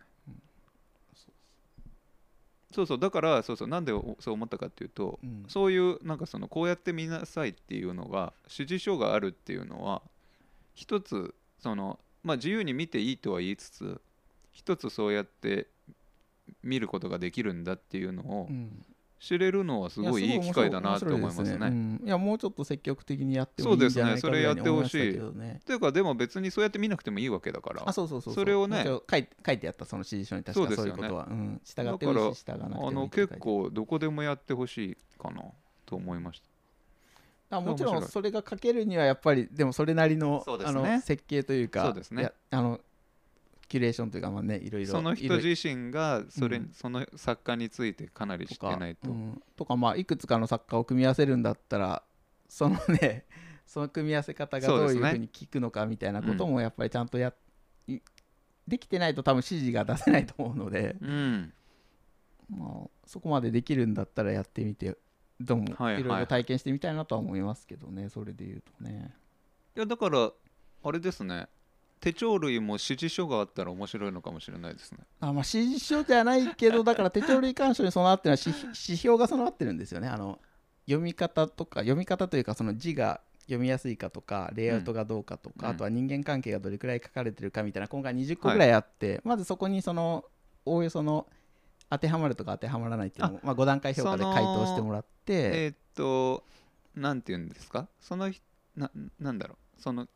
[2.73, 2.99] そうそう。
[2.99, 3.67] だからそうそう。
[3.67, 5.45] なんでおそう思ったかっていうと、うん。
[5.47, 10.01] そういうなんかそのこうやって見なさいっていうのが指示書があるっていうのは
[10.73, 14.01] 一つそのまあ自由に見ていいとは言いつつ
[14.51, 15.67] 一つそうやって
[16.63, 18.83] 見ることができるんだっていうのをうん
[19.21, 21.51] 知れるのはすごいいい機会だなって思いますね。
[21.51, 22.01] 面白ですうん。
[22.03, 25.61] いやもうちょっと積極的にやってもいいんそうですねじゃないかぐらいにそれやってほしい思ましたけどね。
[25.63, 27.83] というかでも別にそうやって見なくてもいいわけだから。
[27.85, 28.35] あそうそうそうう。
[28.35, 28.83] それをね。
[28.83, 35.43] 書い書いてあったその指示書に確かそういうことは、うん、従ってだからほしい従わなくてもいいあの結構どこでもやってほしいかな
[35.85, 37.57] と思いました。
[37.57, 40.79] あもちろんそれが書けるにはやっぱりでもそれなりの,、そうですね。
[40.79, 42.23] あの設計というかそうですね。
[42.23, 42.79] いやあの
[43.71, 46.71] キュレーションというかまあねいろいろその人自身がそれ、うん。
[46.73, 49.09] その作家についてかなり知っとかてないと。
[49.09, 49.41] うん。
[49.55, 52.03] とかまあいくつかの作家を組み合わせるんだったら
[52.49, 53.25] そのね
[53.65, 57.33] その組み合わせ方がどういうふうに効くのかみたいなこともやっぱりちゃんとや、
[57.87, 57.99] い
[58.67, 61.53] できてないと多分指示が出せないと思うので、うん。
[62.49, 64.97] まあ、そこまでできるんだったらやってみて
[65.39, 69.15] どうもいろいろ体験してみたいなとは思いますけどね、それで言うとね。
[69.77, 70.29] いやだから
[70.83, 71.47] あれですね
[72.01, 74.99] 手帳類も指示書があったら面白いのかもしれないですね。
[75.19, 80.07] あまあ指示書じゃないけどだから手帳類干渉に備わってるのは指 指標が備わってるんですよね。
[80.07, 80.39] あの
[80.87, 85.73] 読み方とか読み方というかその字が読みやすいかとかレイアウトがどうかとか、うん。
[85.73, 90.25] あとは人間関係がどれくらい書かれてるかみたいな今回20個ぐらいあって、まずそこにその
[90.65, 91.27] おおよその
[91.89, 95.33] 当てはまるとか当てはまらないっていうのをまあ、5段階評価で回答してもらって。
[95.33, 96.43] えーっと
[96.95, 97.87] なんて言うんですか？
[97.99, 98.41] そのひ
[98.75, 99.81] ななんだろう？
[99.81, 100.07] その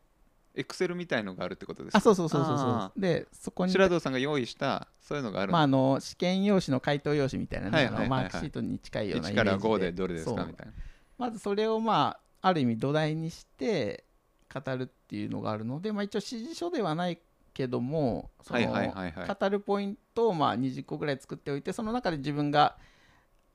[0.56, 1.98] エクセルみたいのがあるってことですか？
[1.98, 3.72] あそうそうそうそうそあうでそこに。
[3.72, 9.58] 白堂さんが用意したそういうのがあるまあ、あの試験用紙の回答用紙みたいなね、はいはいマークシートに近いようなイ1メージで。
[9.58, 10.44] から5でどれですか？
[10.44, 10.72] みたいな。
[11.18, 14.04] まずそれをまあある意味土台にして
[14.52, 17.18] 語るっていうのがあるので、まあ、一応指示書ではない
[17.52, 22.76] けどもその語るポイントをまあ20個ぐらい作っておいてその中で自分が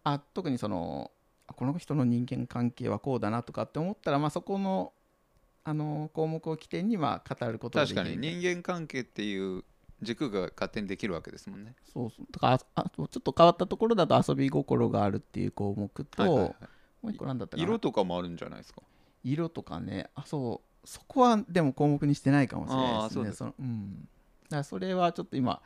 [0.04, 1.12] あ特にその
[1.48, 4.94] あこの人の人間関係はこうだなとかって思ったら、まあ、そこの
[5.64, 8.02] あの項目を起点にまあ語ることができる。
[8.02, 9.64] 確かに人間関係っていう
[10.02, 11.76] 軸が勝手にできるわけですもんね。
[11.94, 12.26] そうそう。
[12.32, 16.54] だからあちょっと変わったところだと遊び心があるっていう項目と、はいはいはい。
[17.04, 17.64] もう一個なんだったかな。
[17.64, 18.82] 色とかもあるんじゃないですか
[19.24, 20.10] 色とかね。
[20.16, 20.88] あそう。
[20.88, 23.32] そこはでも項目にしてないかもしれないですね。
[23.34, 24.08] そのうん。
[24.44, 25.62] だからそれはちょっと今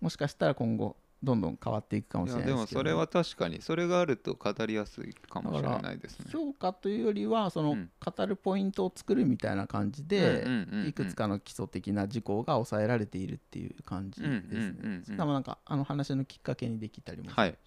[0.00, 6.26] もしかしたら今後どんどん変わっていくかもしれないですけどでもそれは確かにそれがあると語りやすいかもしれないですね。
[6.30, 7.90] 評価というよりはその、うん。
[8.04, 10.46] 語るポイントを作るみたいな感じで、
[10.86, 15.02] いくつかの基礎的な事項が抑えられているっていう感じですね。
[15.04, 17.38] しかもなんかあの話のきっかけにできたりもするし。
[17.38, 17.58] はい。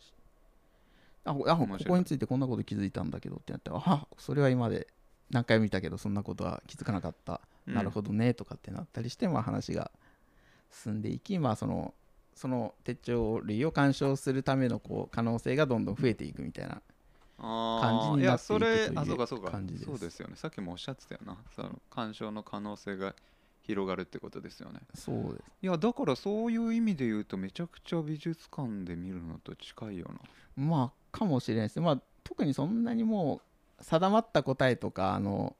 [1.26, 4.88] あこあここについてこんなこと気づいたんだけどってなってあそれは今まで
[5.30, 7.74] 何回も見たけどそんなことは気づかなかった、うん。
[7.74, 9.92] なるほどねとかってなったりして、まあ、話が
[10.72, 11.94] 進んでいき、まあ、その
[12.40, 16.82] その手帳類を鑑賞するためのこう可能性がどんどん増えていくみたいな
[17.38, 19.52] あ感じになっていくそれというあそうかそうか。
[19.52, 19.86] 感じです。
[19.86, 20.38] そうですよね。
[20.38, 21.36] さっきもおっしゃってたよな。
[21.54, 23.14] その鑑賞の可能性が
[23.64, 24.80] 広がるってことですよね。
[24.96, 25.44] そうです。
[25.64, 30.20] いやだからそういう意味で言うとめちゃくちゃ美術館で見るのと近いよな。
[30.56, 31.80] まあかもしれないです。
[31.80, 33.42] ね、まあ、特にそんなにも
[33.80, 35.58] う定まった答えとかあの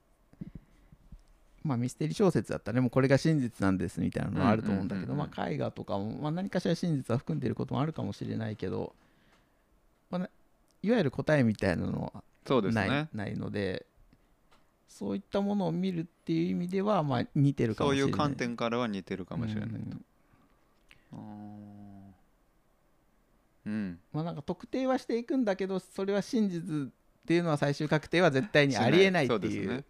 [1.62, 2.80] まあ、ミステリー小説だったらね。
[2.80, 8.94] もうこれが真実なんですみたいなのはあると思うんだけど、まあ、絵画とかも、まあ、何かしら真実は含んでいることもあるかもしれないけど、
[10.10, 10.30] まあね、
[10.82, 13.08] いわゆる答えみたいなのはそうですない,、ね。
[13.12, 13.86] ないので
[14.88, 18.12] そういったものを見るっていう意味では、まあ、似てるかもそういしれない。
[18.12, 19.76] う観点からは似てるかもしれないと。
[21.12, 22.14] うん。
[23.66, 23.98] うん。
[24.12, 26.92] まあ、なんか特定はしていくんだけどそれは真実っ
[27.26, 29.84] ていうのは最終確定は絶対にありえないっていう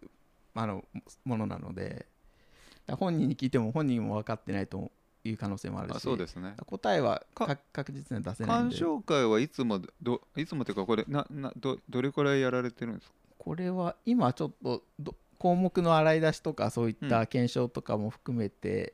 [0.55, 0.83] あの
[1.25, 2.05] ものなので
[2.87, 4.91] 本人に聞いても本人も分かってないと
[5.23, 6.55] いう可能性もあるしあそうですね。
[6.65, 7.23] 答えは
[7.71, 13.13] 確実には出せないん鑑で賞会はいつもどいつもというかこれななどどれくらいやられてるんですか？
[13.37, 18.93] これは今ちょっとど項目の洗い出しとかそういった検証とかも含めて、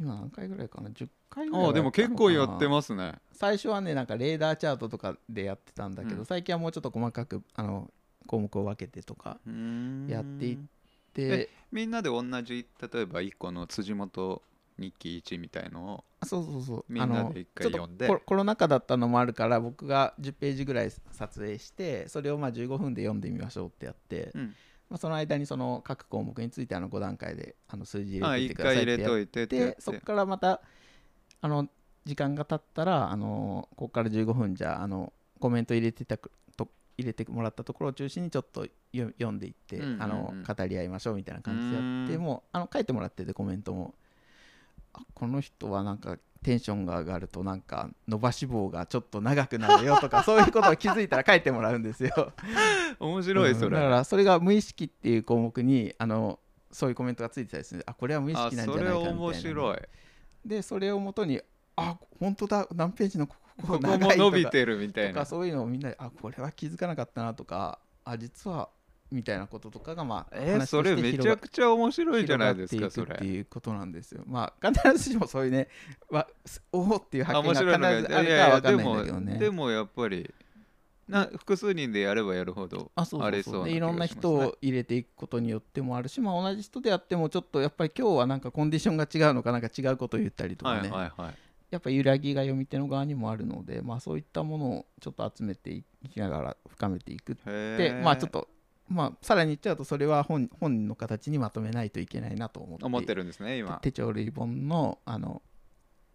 [0.00, 3.14] 今何回ぐらいかな？10回ぐらいはああでも結構やってすますね。
[3.32, 6.24] 最初はねなんかレーダーチャートとかでやってたんだけど、うん。
[6.26, 7.90] 最近はもうちょっと細かくあの
[8.26, 9.38] 項目を分けてとか
[10.08, 10.75] やっていっえ
[11.16, 14.42] でみんなで同じ例えば1個の辻元
[14.78, 16.84] 日記1みたいのをあそうそうそう。
[16.88, 18.06] みんなで一回読んで。
[18.06, 24.54] コロコロナ禍だったのもあるから僕が10ページぐらい撮影してそれをまあ15分で読んでみましょうってやって、うん。
[24.88, 30.60] まあ、その間にその各項目についてあの5段階であの数字あ1入れてくださいってやってってそこからまた
[31.40, 31.68] あの
[32.04, 36.18] 時間が経ったらあのここから15分じゃあのコメント入れてた
[36.98, 40.02] 入れてもらったところを中心にちょっとよ読んでいって、うんうんうん。
[40.02, 42.22] あの語り合いましょうみたいな感じでやってうん。
[42.22, 43.94] もうあの書いてもらっててコメントも
[44.94, 52.32] あこの人はなんかテンションが上がるとなんか伸ばし棒がちょっと長くなるよとか そういうことを気づいたら書いてもらうんですよ。
[53.00, 53.72] 面白いそれ、うん。
[53.74, 56.38] だからそれが無意識っていう項目にあの
[56.70, 59.78] そういうコメントがついてたりするあこれは無意あ識なんじそれゃないかみたいな面白い。
[60.44, 61.40] でそれをもとに
[61.76, 62.66] あ本当だ。
[62.74, 65.12] 何ページのこここも伸びてるみたいな。
[65.12, 68.68] とかそういうのをみんなであこれは気づかなかったなとかあ実は
[69.10, 74.22] みたいなこととかがまあえそれめちゃくちゃ面白いじゃないですかそ広がっていうことなんですよ。
[74.26, 75.68] まあ必ずしもそういうね
[76.10, 76.26] わ
[76.72, 79.38] おおっていうあ発見がが必ずあるかは分かんないんだけどね。
[79.38, 80.32] でもやっぱり
[81.08, 83.54] な複数人でやればやるほどあそうそうありそう。
[83.54, 91.34] な気そうでいろんな人を入れていくことによってもあるし、まあ、同じ人でやってもちょっとやっぱり今日はなんかコンディションが違うのかなんか違うことを言ったりとはいかね、はいはい
[91.70, 98.02] やっぱ揺らぎが読み手の側にもあるので、まあ、そういったものをちょっと集めていきながら深めていくっへて、ー。
[98.02, 98.48] まあちょっと、
[98.88, 103.78] まあ、さらに言っちゃうとそれは本本の形にまとめないといけないなと思って思ってるんですね今。
[103.82, 105.42] 手帳類本のあの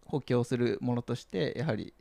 [0.06, 1.94] 補強するものとしてやはり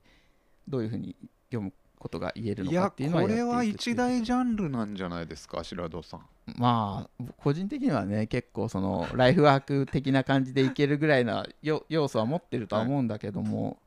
[0.68, 1.16] どういうふうに
[1.50, 6.22] 読むことが言えるのかっていうのはこれは一大ジャンルなんじゃないですか白戸さん。
[6.58, 13.78] まあ個人的にはね結構その ライフワーク的な感じでいけるぐらいなよ要素は持ってるとは思うんだけども、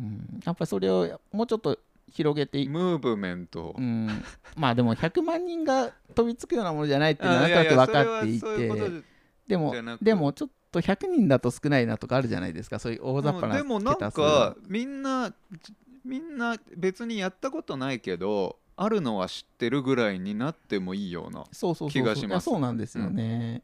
[0.00, 1.78] うん、やっぱりそれをもうちょっと
[2.10, 4.08] 広げていムーブメント、うん、
[4.56, 9.04] まあでも100万人が飛びつくようなものじゃないっていうのはあなんとなく分かやっていてじ
[9.46, 15.32] でもでもちょっと100人だと少ないなとかあるじゃないですかそういう大雑把なでもなんかみんな
[16.04, 21.44] みんな別にやったことないけどあるのは知ってるぐらいになってもいいような
[21.88, 22.44] 気がします。
[22.44, 23.62] そうなんですよね、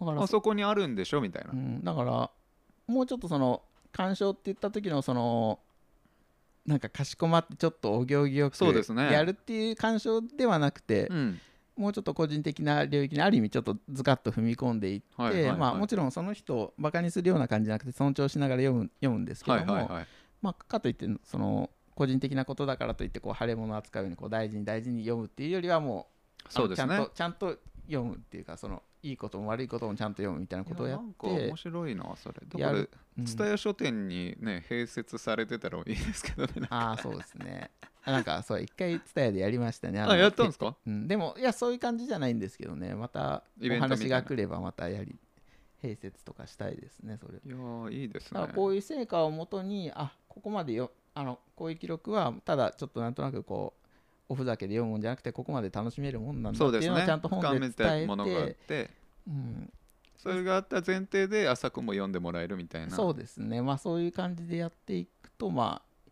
[0.00, 2.30] だからあそこにあるんでしょみたいな、うん、だから
[2.86, 5.60] もうちょっとその鑑賞って言った時のその
[6.66, 9.10] なんかかしこまってちょっとお行儀よくそうですね。
[9.12, 11.40] やるっていう鑑賞ではなくて、うん。
[11.76, 15.56] もうちょっと個人的な領域にある意味ちょっとズカッと踏み込んでいって、はいはいはい。
[15.56, 20.06] まあ、もちろんその人をバカにするような感じじゃなくて尊重しながら読む読むんですけども、はいはいはい
[20.42, 26.06] まあ、かといってその個人的なことだからといってこう腫れ物を扱うようにこう大事に大事に読むっていうよりはも
[26.48, 26.88] うそうですね。
[26.88, 32.34] ちゃんとちゃんと読むっていうかそのいいことも悪いこともちゃんと読むみたいなことをやって面白いなそれ。
[32.46, 37.70] だから蔦屋書店にね併設されてたらいいですけどねああそうですね。
[38.04, 40.76] あなんかそう一回ツタヤでやりましたねのあやったんですか？
[40.86, 42.94] うん、でもいやそういう感じじゃないんですけどね。
[42.94, 45.16] またお話が来ればまたやり
[45.82, 47.38] 併設とかしたいですねそれ。
[47.44, 48.40] いやーいいですね。
[48.40, 53.74] だからこういう成果をもとにあここまでよあのこういう記録はただちょっとなんとなくこ
[54.28, 56.96] うおふざけで読むんじゃなくてここまで楽しめるもんなんだっていうそうですね。
[56.96, 58.54] のをちゃんと本で伝えたいものがあって。
[58.68, 58.90] て、
[59.26, 59.72] うん、
[60.16, 62.94] それがあった前提で浅くも読んでもらえるみたいな。
[62.94, 63.60] そうですね。
[63.62, 66.10] まあそういう感じでやっていくとまあ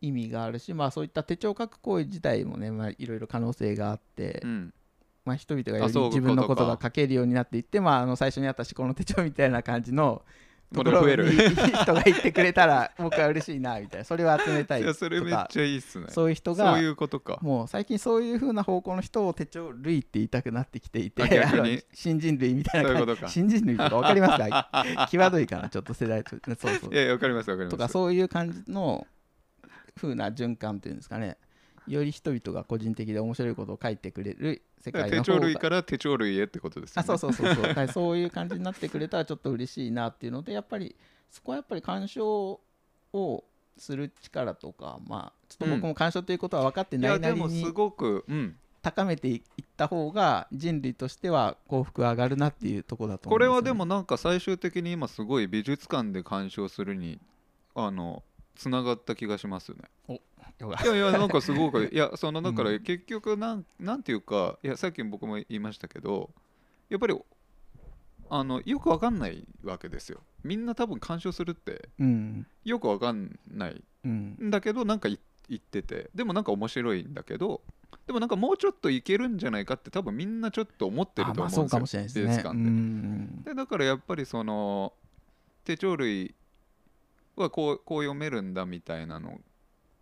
[0.00, 4.74] 意味があるしまあそういった手帳書く行為自体もねまあいろいろ可能性があって、うん。
[5.24, 10.22] まあ、人々がより自分のことが書けるようになっていって、まあ、あの最初にあった思考の手帳みたいな感じの
[10.72, 14.04] ところに人が言ってくれたら僕は嬉しいなみたいな。
[14.04, 16.06] それを集めたいといやそれめっかちゃいいっすね。
[16.08, 17.38] そういう人がそういうことか。
[17.42, 23.30] もう最近そういう風な方向の人を手帳類って言いたくなってきていて新人類みたいな感じ。
[23.32, 25.06] 新人類とか分かりますか？
[25.10, 26.30] 際どいかなちょっと世代と。
[26.30, 26.94] そうそう。
[26.94, 27.70] いやいかりますわかります。
[27.70, 29.06] とかそういう感じの
[30.00, 31.36] 風な循環っていうんですかね
[31.86, 37.04] より人々が個人的で面白いことを書いてくれる世界の方が類から手帳類へってことですよね。
[37.14, 37.62] あそうそうそうそう。
[37.64, 40.96] だからそういう感じになってくれたらちょっと嬉しいなっていうのでやっぱり
[41.30, 42.60] そこはやっぱり鑑賞
[43.12, 43.44] を
[43.76, 48.56] する力とかまあちょっと僕も鑑賞ということは分かっていないなやでもすりにごくうん。
[48.82, 57.20] 高めていった方が人類としては幸福上がるなっていうところだと思これはでもなんか最終的に今すごい美術館で鑑賞するに
[57.76, 58.24] あの
[58.56, 59.76] つながった気がしますよ
[60.08, 60.20] ね
[60.60, 62.80] いやいやなんかすごくいやそのだからうん。
[62.80, 66.30] 結局なんなんていうかいやさっき僕も言いましたけど
[66.88, 67.18] やっぱり
[68.30, 70.20] あのよくわかんないわけですよ。
[70.42, 71.90] みんな多分鑑賞するって。
[71.98, 72.46] うん。
[72.64, 73.82] よくわかんない。
[74.04, 74.36] うん。
[74.42, 76.10] んだけどなんかい言ってて。
[76.14, 77.60] でもなんか面白いんだけど
[78.06, 82.50] でもなんかもうちょっといけるんじゃないかって多分みんなちょっと思ってるあまあと思そううんかもしですれないですね。
[82.52, 83.42] うん。
[83.44, 84.94] でだからやっぱりその
[85.64, 86.34] 手帳類
[87.36, 89.38] はこうこう読めるんだみたいなの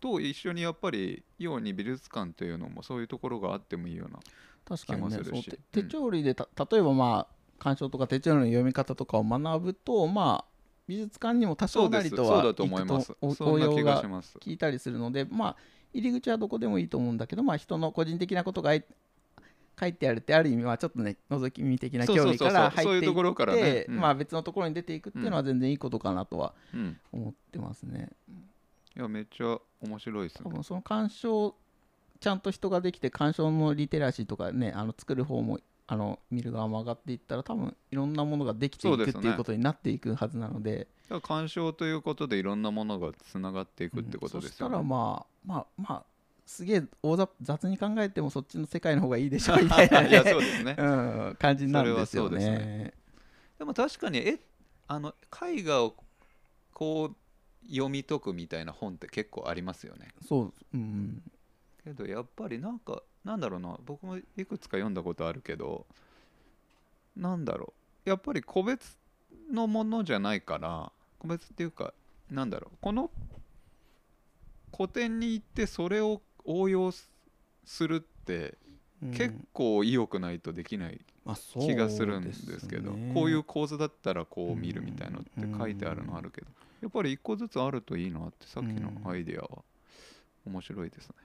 [0.01, 4.19] と一緒にやっぱりように美術館というのもそういうところがあってもいいような
[4.65, 5.43] 確かにねそううん。
[5.43, 10.51] 手手帳類でた例えばまあ鑑賞とか手帳類の読み方とかを学ぶとまあ
[10.87, 13.13] 美術館にも多少なりとはそうだと思います。
[13.21, 14.37] 行くとそんな気応用ががします。
[14.39, 15.55] 聞いたりするのでまあ
[15.93, 18.83] 入り口はどこでもいいと思うんだけどまあ人の個人的なことがい
[19.79, 23.13] 書いてあるってある意味はちょっとね覗き見的な興味から入っていっ
[23.55, 26.99] てまあ別のところに出ていくっていうのは全然いいことかなとはうん。
[27.11, 28.09] 思ってますね。
[28.95, 30.51] いやめっちゃ面白いですね。
[30.63, 31.55] その鑑賞
[32.19, 40.87] ちゃんと人ができて鑑賞のリテラシーとかねあの作る方もあの見る側も上がっていったら多分いろんなものができていくっていうことになっていくはずなので。
[41.09, 46.03] だから鑑賞ということでいろんなものがつながっていくってことうんそしたですよね、らまあまあまあ
[46.45, 50.75] すげえ大雑雑に考えてもそっちの世界の方がいいでしょみたいな、ね、いやそうですね。
[50.79, 52.93] うん、感じになるんですよそれはそうですね。
[53.59, 54.39] でも確かにえ
[54.87, 55.13] あの
[55.49, 55.95] 絵画を
[56.73, 57.15] こう
[57.69, 60.09] 読み解くみたいな本って結構ありますよね。
[60.27, 61.21] そう、うん、
[61.83, 63.77] けどやっぱりなんかなんだろうな。
[63.85, 65.85] 僕もいくつか読んだことあるけど
[67.15, 67.73] なんだろ
[68.05, 68.09] う。
[68.09, 68.97] やっぱり個別
[69.51, 71.93] のものじゃないから個別っていうか
[72.29, 72.77] なんだろう。
[72.81, 73.11] この
[74.75, 77.09] 古典に行ってそれを応用す
[77.65, 78.57] するって
[79.03, 79.11] うん。
[79.11, 81.01] 結構意欲ないとできない
[81.59, 83.13] 気がするんですけど、ね。
[83.13, 86.47] こういう構図だったらこう見るみたいなのって書いてあるのあるけど、
[86.81, 89.63] やっぱり一個ずつあるといいなってさっきのアイデアは
[90.45, 91.15] 面白いですね。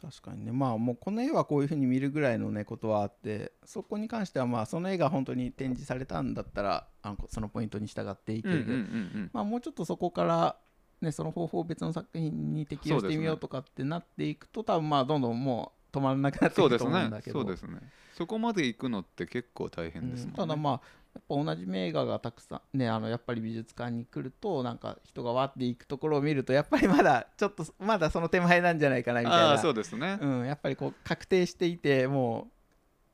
[0.00, 0.52] 確かにね。
[0.52, 8.78] まあもうこの絵はこういうふうに見るぐらいのねことはあってそこに関してはまあその絵が本当に展示されたんだったらあのそのポイントに従っていける、うんうんうんう
[9.24, 9.30] ん。
[9.32, 10.56] まあもうちょっとそこから
[11.00, 17.40] ねその方法を別の作品に適用してみようとかってなっていくと多分まあどんどんもう止まらなくなってくると思うんだけど。
[17.42, 17.78] そうですね。
[18.16, 20.80] そこまで行くのって結構大変ですもんね、うんただまあ
[21.14, 29.58] やっぱ同じ名画がたくさんねあのやっぱり美術館に来るとなんか人がわっていくところを見るとやっぱりまだちょっとまだその手前なんじゃないかなみたいな。
[29.58, 30.18] そうですね。
[30.20, 32.48] うん、やっぱりこう確定していても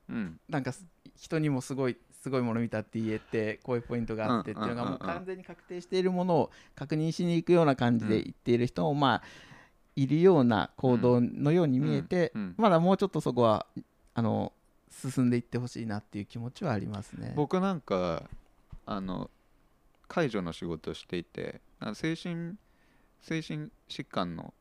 [0.09, 0.41] うん。
[0.49, 0.85] うなんかす
[1.17, 9.23] 人にもすごいすごいもの見たって言えてこういうポイントがあってっていうのがもう完全に確定しているものを確認しに行くような感じで言っている人もまあ
[9.97, 13.67] いるような行動のように見えてまだもうちょっとそこは
[14.15, 14.53] あの
[14.91, 17.33] 進んでいってほしいなっていう気持ちはありますね。
[17.37, 18.29] 僕なんか
[18.87, 19.31] あの
[20.09, 21.61] 介助の仕事をしていて
[21.95, 22.57] 精神
[23.23, 24.53] 精神疾患の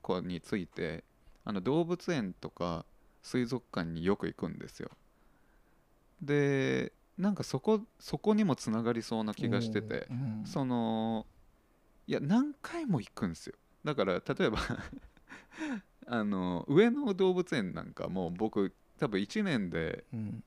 [0.00, 1.04] 子について
[1.44, 2.84] あの動物園とか
[3.22, 4.90] 水族館によく行くんですよ。
[6.20, 10.42] でなんかそこそこにもつながりそうな気がしててうん。
[10.46, 11.26] その
[12.06, 13.54] いや何回も行くんですよ
[13.84, 14.58] だから例えば
[16.06, 20.44] あの上野動物園なんかもう僕多分1年で、うん。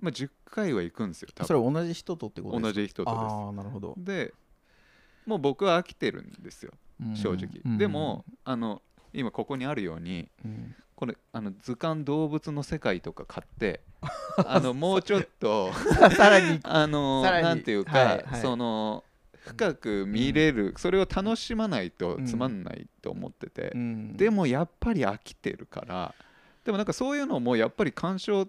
[0.00, 2.72] まあ、10回は行くんですよ多そ分れ同じ人とってことですか？
[2.72, 3.20] 同じ人とです。
[3.20, 4.34] ああなるほど、で
[5.26, 7.78] もう僕は飽きてるんですようん正直、うん。
[7.78, 10.74] でもあの今ここにあるようにうん。
[10.96, 13.80] これあの図鑑動物の世界とか買って
[14.44, 15.72] あの もうちょっと
[16.16, 18.40] さらにあのなんていうか、はいはい。
[18.40, 19.04] その
[19.46, 24.16] 深く見れる、それを楽しまないとつまんないと思ってて、うん。
[24.16, 26.14] でもやっぱり飽きてるから。
[26.64, 28.48] でもなんかそういうのもやっぱり鑑賞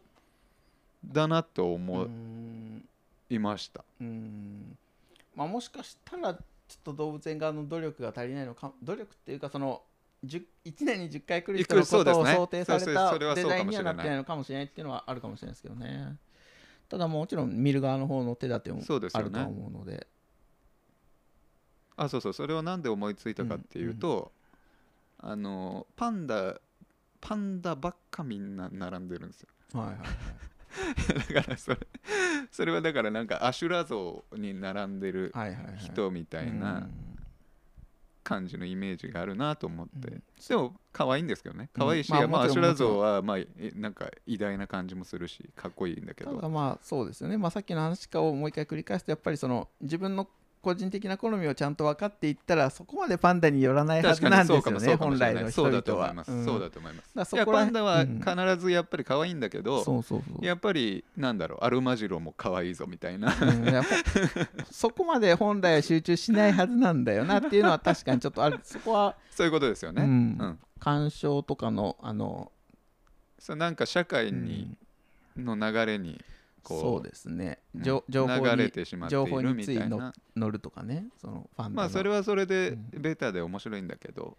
[1.06, 2.08] だなと思う。
[2.08, 2.88] ん。
[3.30, 4.78] いました、うん。
[5.36, 6.44] まあもしかしたらちょっ
[6.84, 9.82] と動物園側の努力が足りないのか努力っていうかその
[10.24, 10.42] 1
[10.82, 16.18] 年に10回来る人のことを想定されたデザインにはなってないのかもしれないっていうのはあるかもしれないですけどね。
[16.88, 19.26] ただもちろん見る側の方の手立てもそうですよね。
[19.26, 20.08] あるとは思うので
[21.96, 24.32] あそうそうそれをなんで思いついたかっていうと、
[25.20, 26.60] あのパンダ
[27.22, 29.50] パンダばっかみんな並んでるんですよ。
[29.74, 30.08] はいはいはい。
[31.36, 31.78] だからそれ
[32.52, 35.32] それはだからなんかアシュラ像に並んでる
[35.78, 37.14] 人みたいなうん
[38.24, 40.24] 感じのイメージがあるなと思って、うん。
[40.48, 41.70] でも可愛いんですけどね。
[41.74, 46.34] 可愛いし、まあまあ、アシュラ像はまあえなんか偉大な感じもするしかっこいいんだけど。
[46.36, 50.28] ただまあそうですよね、まあ、さっきの話かをもう一回繰り返すとやっぱりその自分の
[50.64, 56.46] 個人的な好みをちゃんと分かっていったらそこまでパンダによらないはずなんですよねかもしれない本来の人そうだと々は思います、うん。
[56.46, 57.46] そうだと思います。
[57.46, 60.04] パンダはうん必ずやっぱり可愛いんだけど、
[60.42, 63.36] やっぱりなんだろうアルマジロも可愛いぞみたいな。
[63.42, 63.66] うん。
[64.72, 68.60] そこまで本来は集中しないはずなんだよなっていうのは確かにちょっとある。
[68.64, 72.52] そこは、そういうことですよね、鑑賞とかのあの、
[73.38, 74.78] そうなんか社会うに
[75.38, 76.24] ん、の流れに
[76.64, 77.60] こうそうですね。
[77.76, 83.02] うん情情報流れにてしまってい情報るについのみたいな乗るとかねそのファンまあそれはそれでうん。
[83.02, 84.38] ベータで面白いんだけど、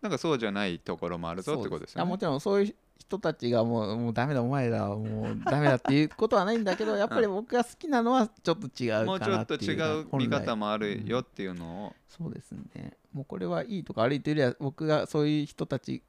[0.00, 2.02] なんかそうじゃないところもあるぞってことですよね。
[2.02, 12.96] あもちろんそういう人たちがもうもうダメだお前らはもうダメだっていうことはないんだけどやっぱり僕が好きなのはちょっと違うかなもうちょっと違う見方もあるよっていうのを、そうですね。
[13.12, 16.02] もうこれはいいとか悪いというよりは僕がそういう人たち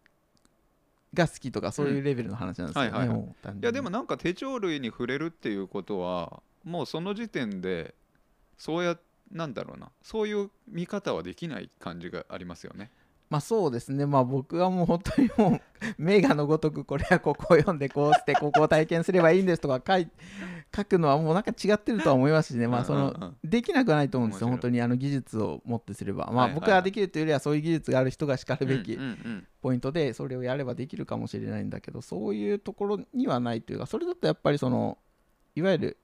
[1.13, 3.17] が好きとかそういうレベルの話なんですよね、はいはいはい。
[3.17, 3.61] もう単純に。
[3.61, 7.95] いやでもなんか手帳類に触れるっていうことはもうその時点で
[8.57, 8.97] そうや
[9.31, 12.91] なんだろうなそういう見方はできない感じがありますよね。
[13.31, 14.05] まあそうですね。
[14.05, 15.61] まあ僕はもう本当にもう
[15.97, 20.09] 名画のごとくこれはここを読んでこうして ここを体験すればいいんですとか書い
[20.75, 22.67] 書くのはもうなんか違ってるとは思いますしね。
[22.67, 24.49] まあそのできなくはないと思うんですよ。
[24.49, 26.29] 本当にあの技術を持ってすれば。
[26.33, 28.99] まあ僕ができるというよりはそういう技術がある人がしかるべき
[29.61, 34.97] ポイントでそれをやればできるかもしれないんだけどそういうところにはないというかそれだとやっぱりその
[35.55, 35.97] いわゆる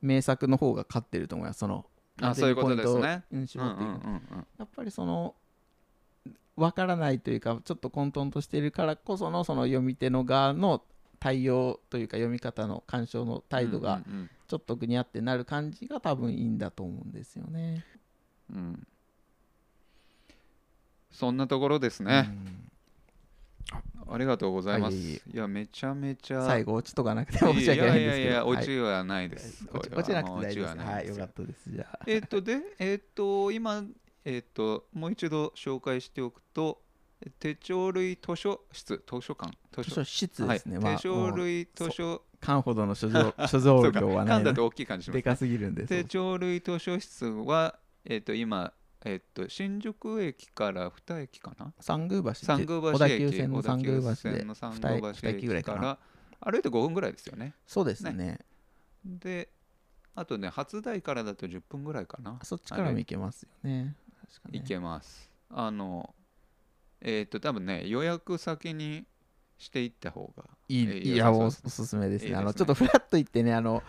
[0.00, 1.58] 名作の方が勝ってると思います。
[1.58, 1.84] その
[2.22, 3.22] あそういうことですね。
[4.58, 5.34] やっぱりその
[6.60, 10.82] 分からないというかちょっと混沌としているからこそのその読み手の側の
[11.18, 17.84] 対応というか読み方の鑑賞の態度がうんうんちょっとぐにゃってなる感じが多分いいんだと思うんですよね。
[18.52, 18.86] うんうん
[21.12, 22.32] そんなところですね、
[24.08, 28.04] ありがとうございます、いやめちゃめちゃ最後オチとかなくて申し訳ないんですけど。
[28.04, 30.86] いやいやいやはいオチはないです、は落ちなくて大丈夫です。
[30.86, 31.70] はい、かったです。
[31.70, 31.98] じゃあ。
[32.06, 33.84] えっとでえっと今
[34.24, 36.80] えっともう一度紹介しておくと
[37.38, 40.78] 手帳類図書室図書館図図書室ですね。
[40.78, 45.88] はい、まあ手帳類図書缶ほどの所蔵 所蔵量はないの缶だと大きい感じしますでかすぎるんです。
[45.88, 48.72] 手帳類図書室はえっと今
[49.04, 51.72] えっと新宿駅から2駅かな？
[51.80, 55.98] 三宮橋三宮橋駅小田急線の三宮橋での三二宮らいかな駅から
[56.40, 57.54] 歩いて5分ぐらいですよね。
[57.66, 58.38] そうですね。
[59.04, 59.50] で
[60.14, 62.38] あとね初台からだと10分ぐらいかな。
[62.42, 63.94] そっちからも行けますよね
[64.30, 64.58] 確かね。
[64.58, 65.30] いけます。
[65.50, 66.14] あの
[67.00, 69.04] えっ、と多分ね予約先に
[69.58, 72.36] していった方がいいえーいやおすおすすめですね。
[72.36, 73.82] あのちょっとフラッと行ってねあの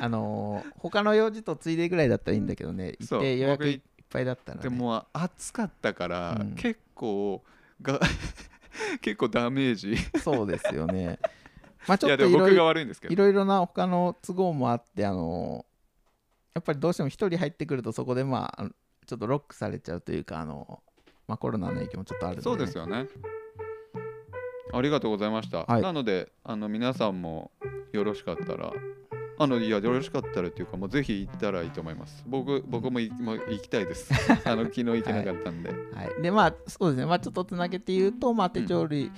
[0.00, 2.94] あのー他の用事とついでぐらいだったらいいんだけどね。
[2.98, 6.54] 行って予約僕いっぱいだったら、ね、でも暑かったから、うん。
[6.54, 7.42] 結構
[7.82, 8.00] が
[9.00, 9.96] 結構ダメージ。
[10.20, 11.18] そうですよね。
[11.86, 15.64] まあちいょっといろいろ悪いろいろな他の都合もあってあの
[16.54, 18.68] やっぱりどうしても一人入ってくるとそこでまあ
[19.10, 20.80] ちょっとロックされちゃうというかあの、
[21.26, 23.08] まあ、コロナの影響もちょっとあるので、ね、そうですよね。
[24.72, 25.82] ありがとうございました、はい。
[25.82, 27.50] なのであの皆さんも
[27.92, 28.72] よろしかったら
[29.36, 32.22] あのいやよろしかったらっていうかもうぜひ行ったらいいと思います。
[32.24, 34.12] 僕僕もいもう行きたいです。
[34.44, 37.06] あの昨日行けなかったんで、 はい、でまあそうですね。
[37.06, 39.10] まあちょっとつなげて言うとまあ手帳類、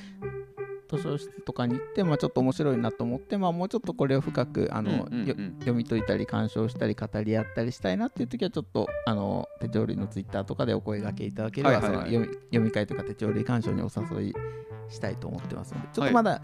[0.96, 5.26] 図書室とかに行ってまあちょっと面白いなと思ってまあもうちょっとこれを深くあの、うんうんうん。
[5.26, 12.10] よ読み解いたり鑑賞したり語り合ったりしたいなっていう時はちょっとあの手帳類のツイッターとかでお声掛けいただければ、はいはいはい。
[12.10, 14.34] その読み読み会とか手帳類鑑賞にお誘い
[14.88, 16.42] したいと思ってますのでちょっとまだ、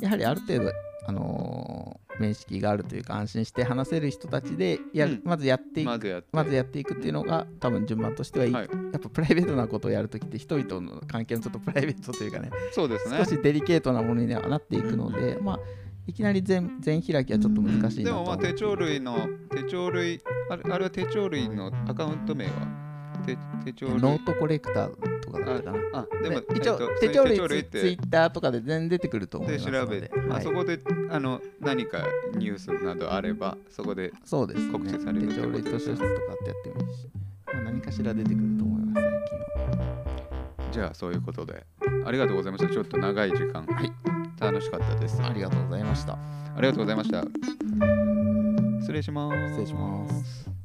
[0.00, 0.72] やはりある程度
[1.08, 5.22] あのー面識があるというか安心して話せる人たちでやる、うん。
[5.24, 6.28] まずやっていくまずやって。
[6.32, 8.68] まずやっていくっていうのが多分順番としてはいい、はい。
[8.92, 13.18] やっぱプライベートなことをやるときって人々の関係のちょっとプライベートというかねそうですね。
[13.18, 15.60] 少しデリケートなものにはなっていくので、まあ
[16.08, 18.24] いきなり全全開きはちょっと難しいなと思う。
[18.24, 22.87] でもまあ手帳類の手帳類あれあれは手帳類のアカウント名は？
[23.36, 24.00] 手手帳類。
[24.00, 25.78] ノートコレクターとかだったかな。
[26.00, 29.78] あでもで一応、えっと手帳類そういうツイッターとかで全然出てくると思いでますので。
[29.80, 32.04] 調べて、まあ、はいそこであの何か
[32.34, 34.72] ニュースなどあればそこでそうですね。
[34.72, 37.08] 告知されるって手帳類図書室とかってやってもいいし、
[37.46, 40.70] まあ、何かしら出てくると思います最近は。
[40.72, 41.66] じゃあそういうことで。
[42.04, 42.72] ありがとうございました。
[42.72, 43.92] ちょっと長い時間、はい。
[44.40, 45.20] 楽しかったです。
[45.22, 46.14] ありがとうございました。
[46.14, 46.18] あ
[46.60, 47.22] りがとうございました。
[48.80, 49.48] 失礼します。
[49.50, 50.57] 失礼します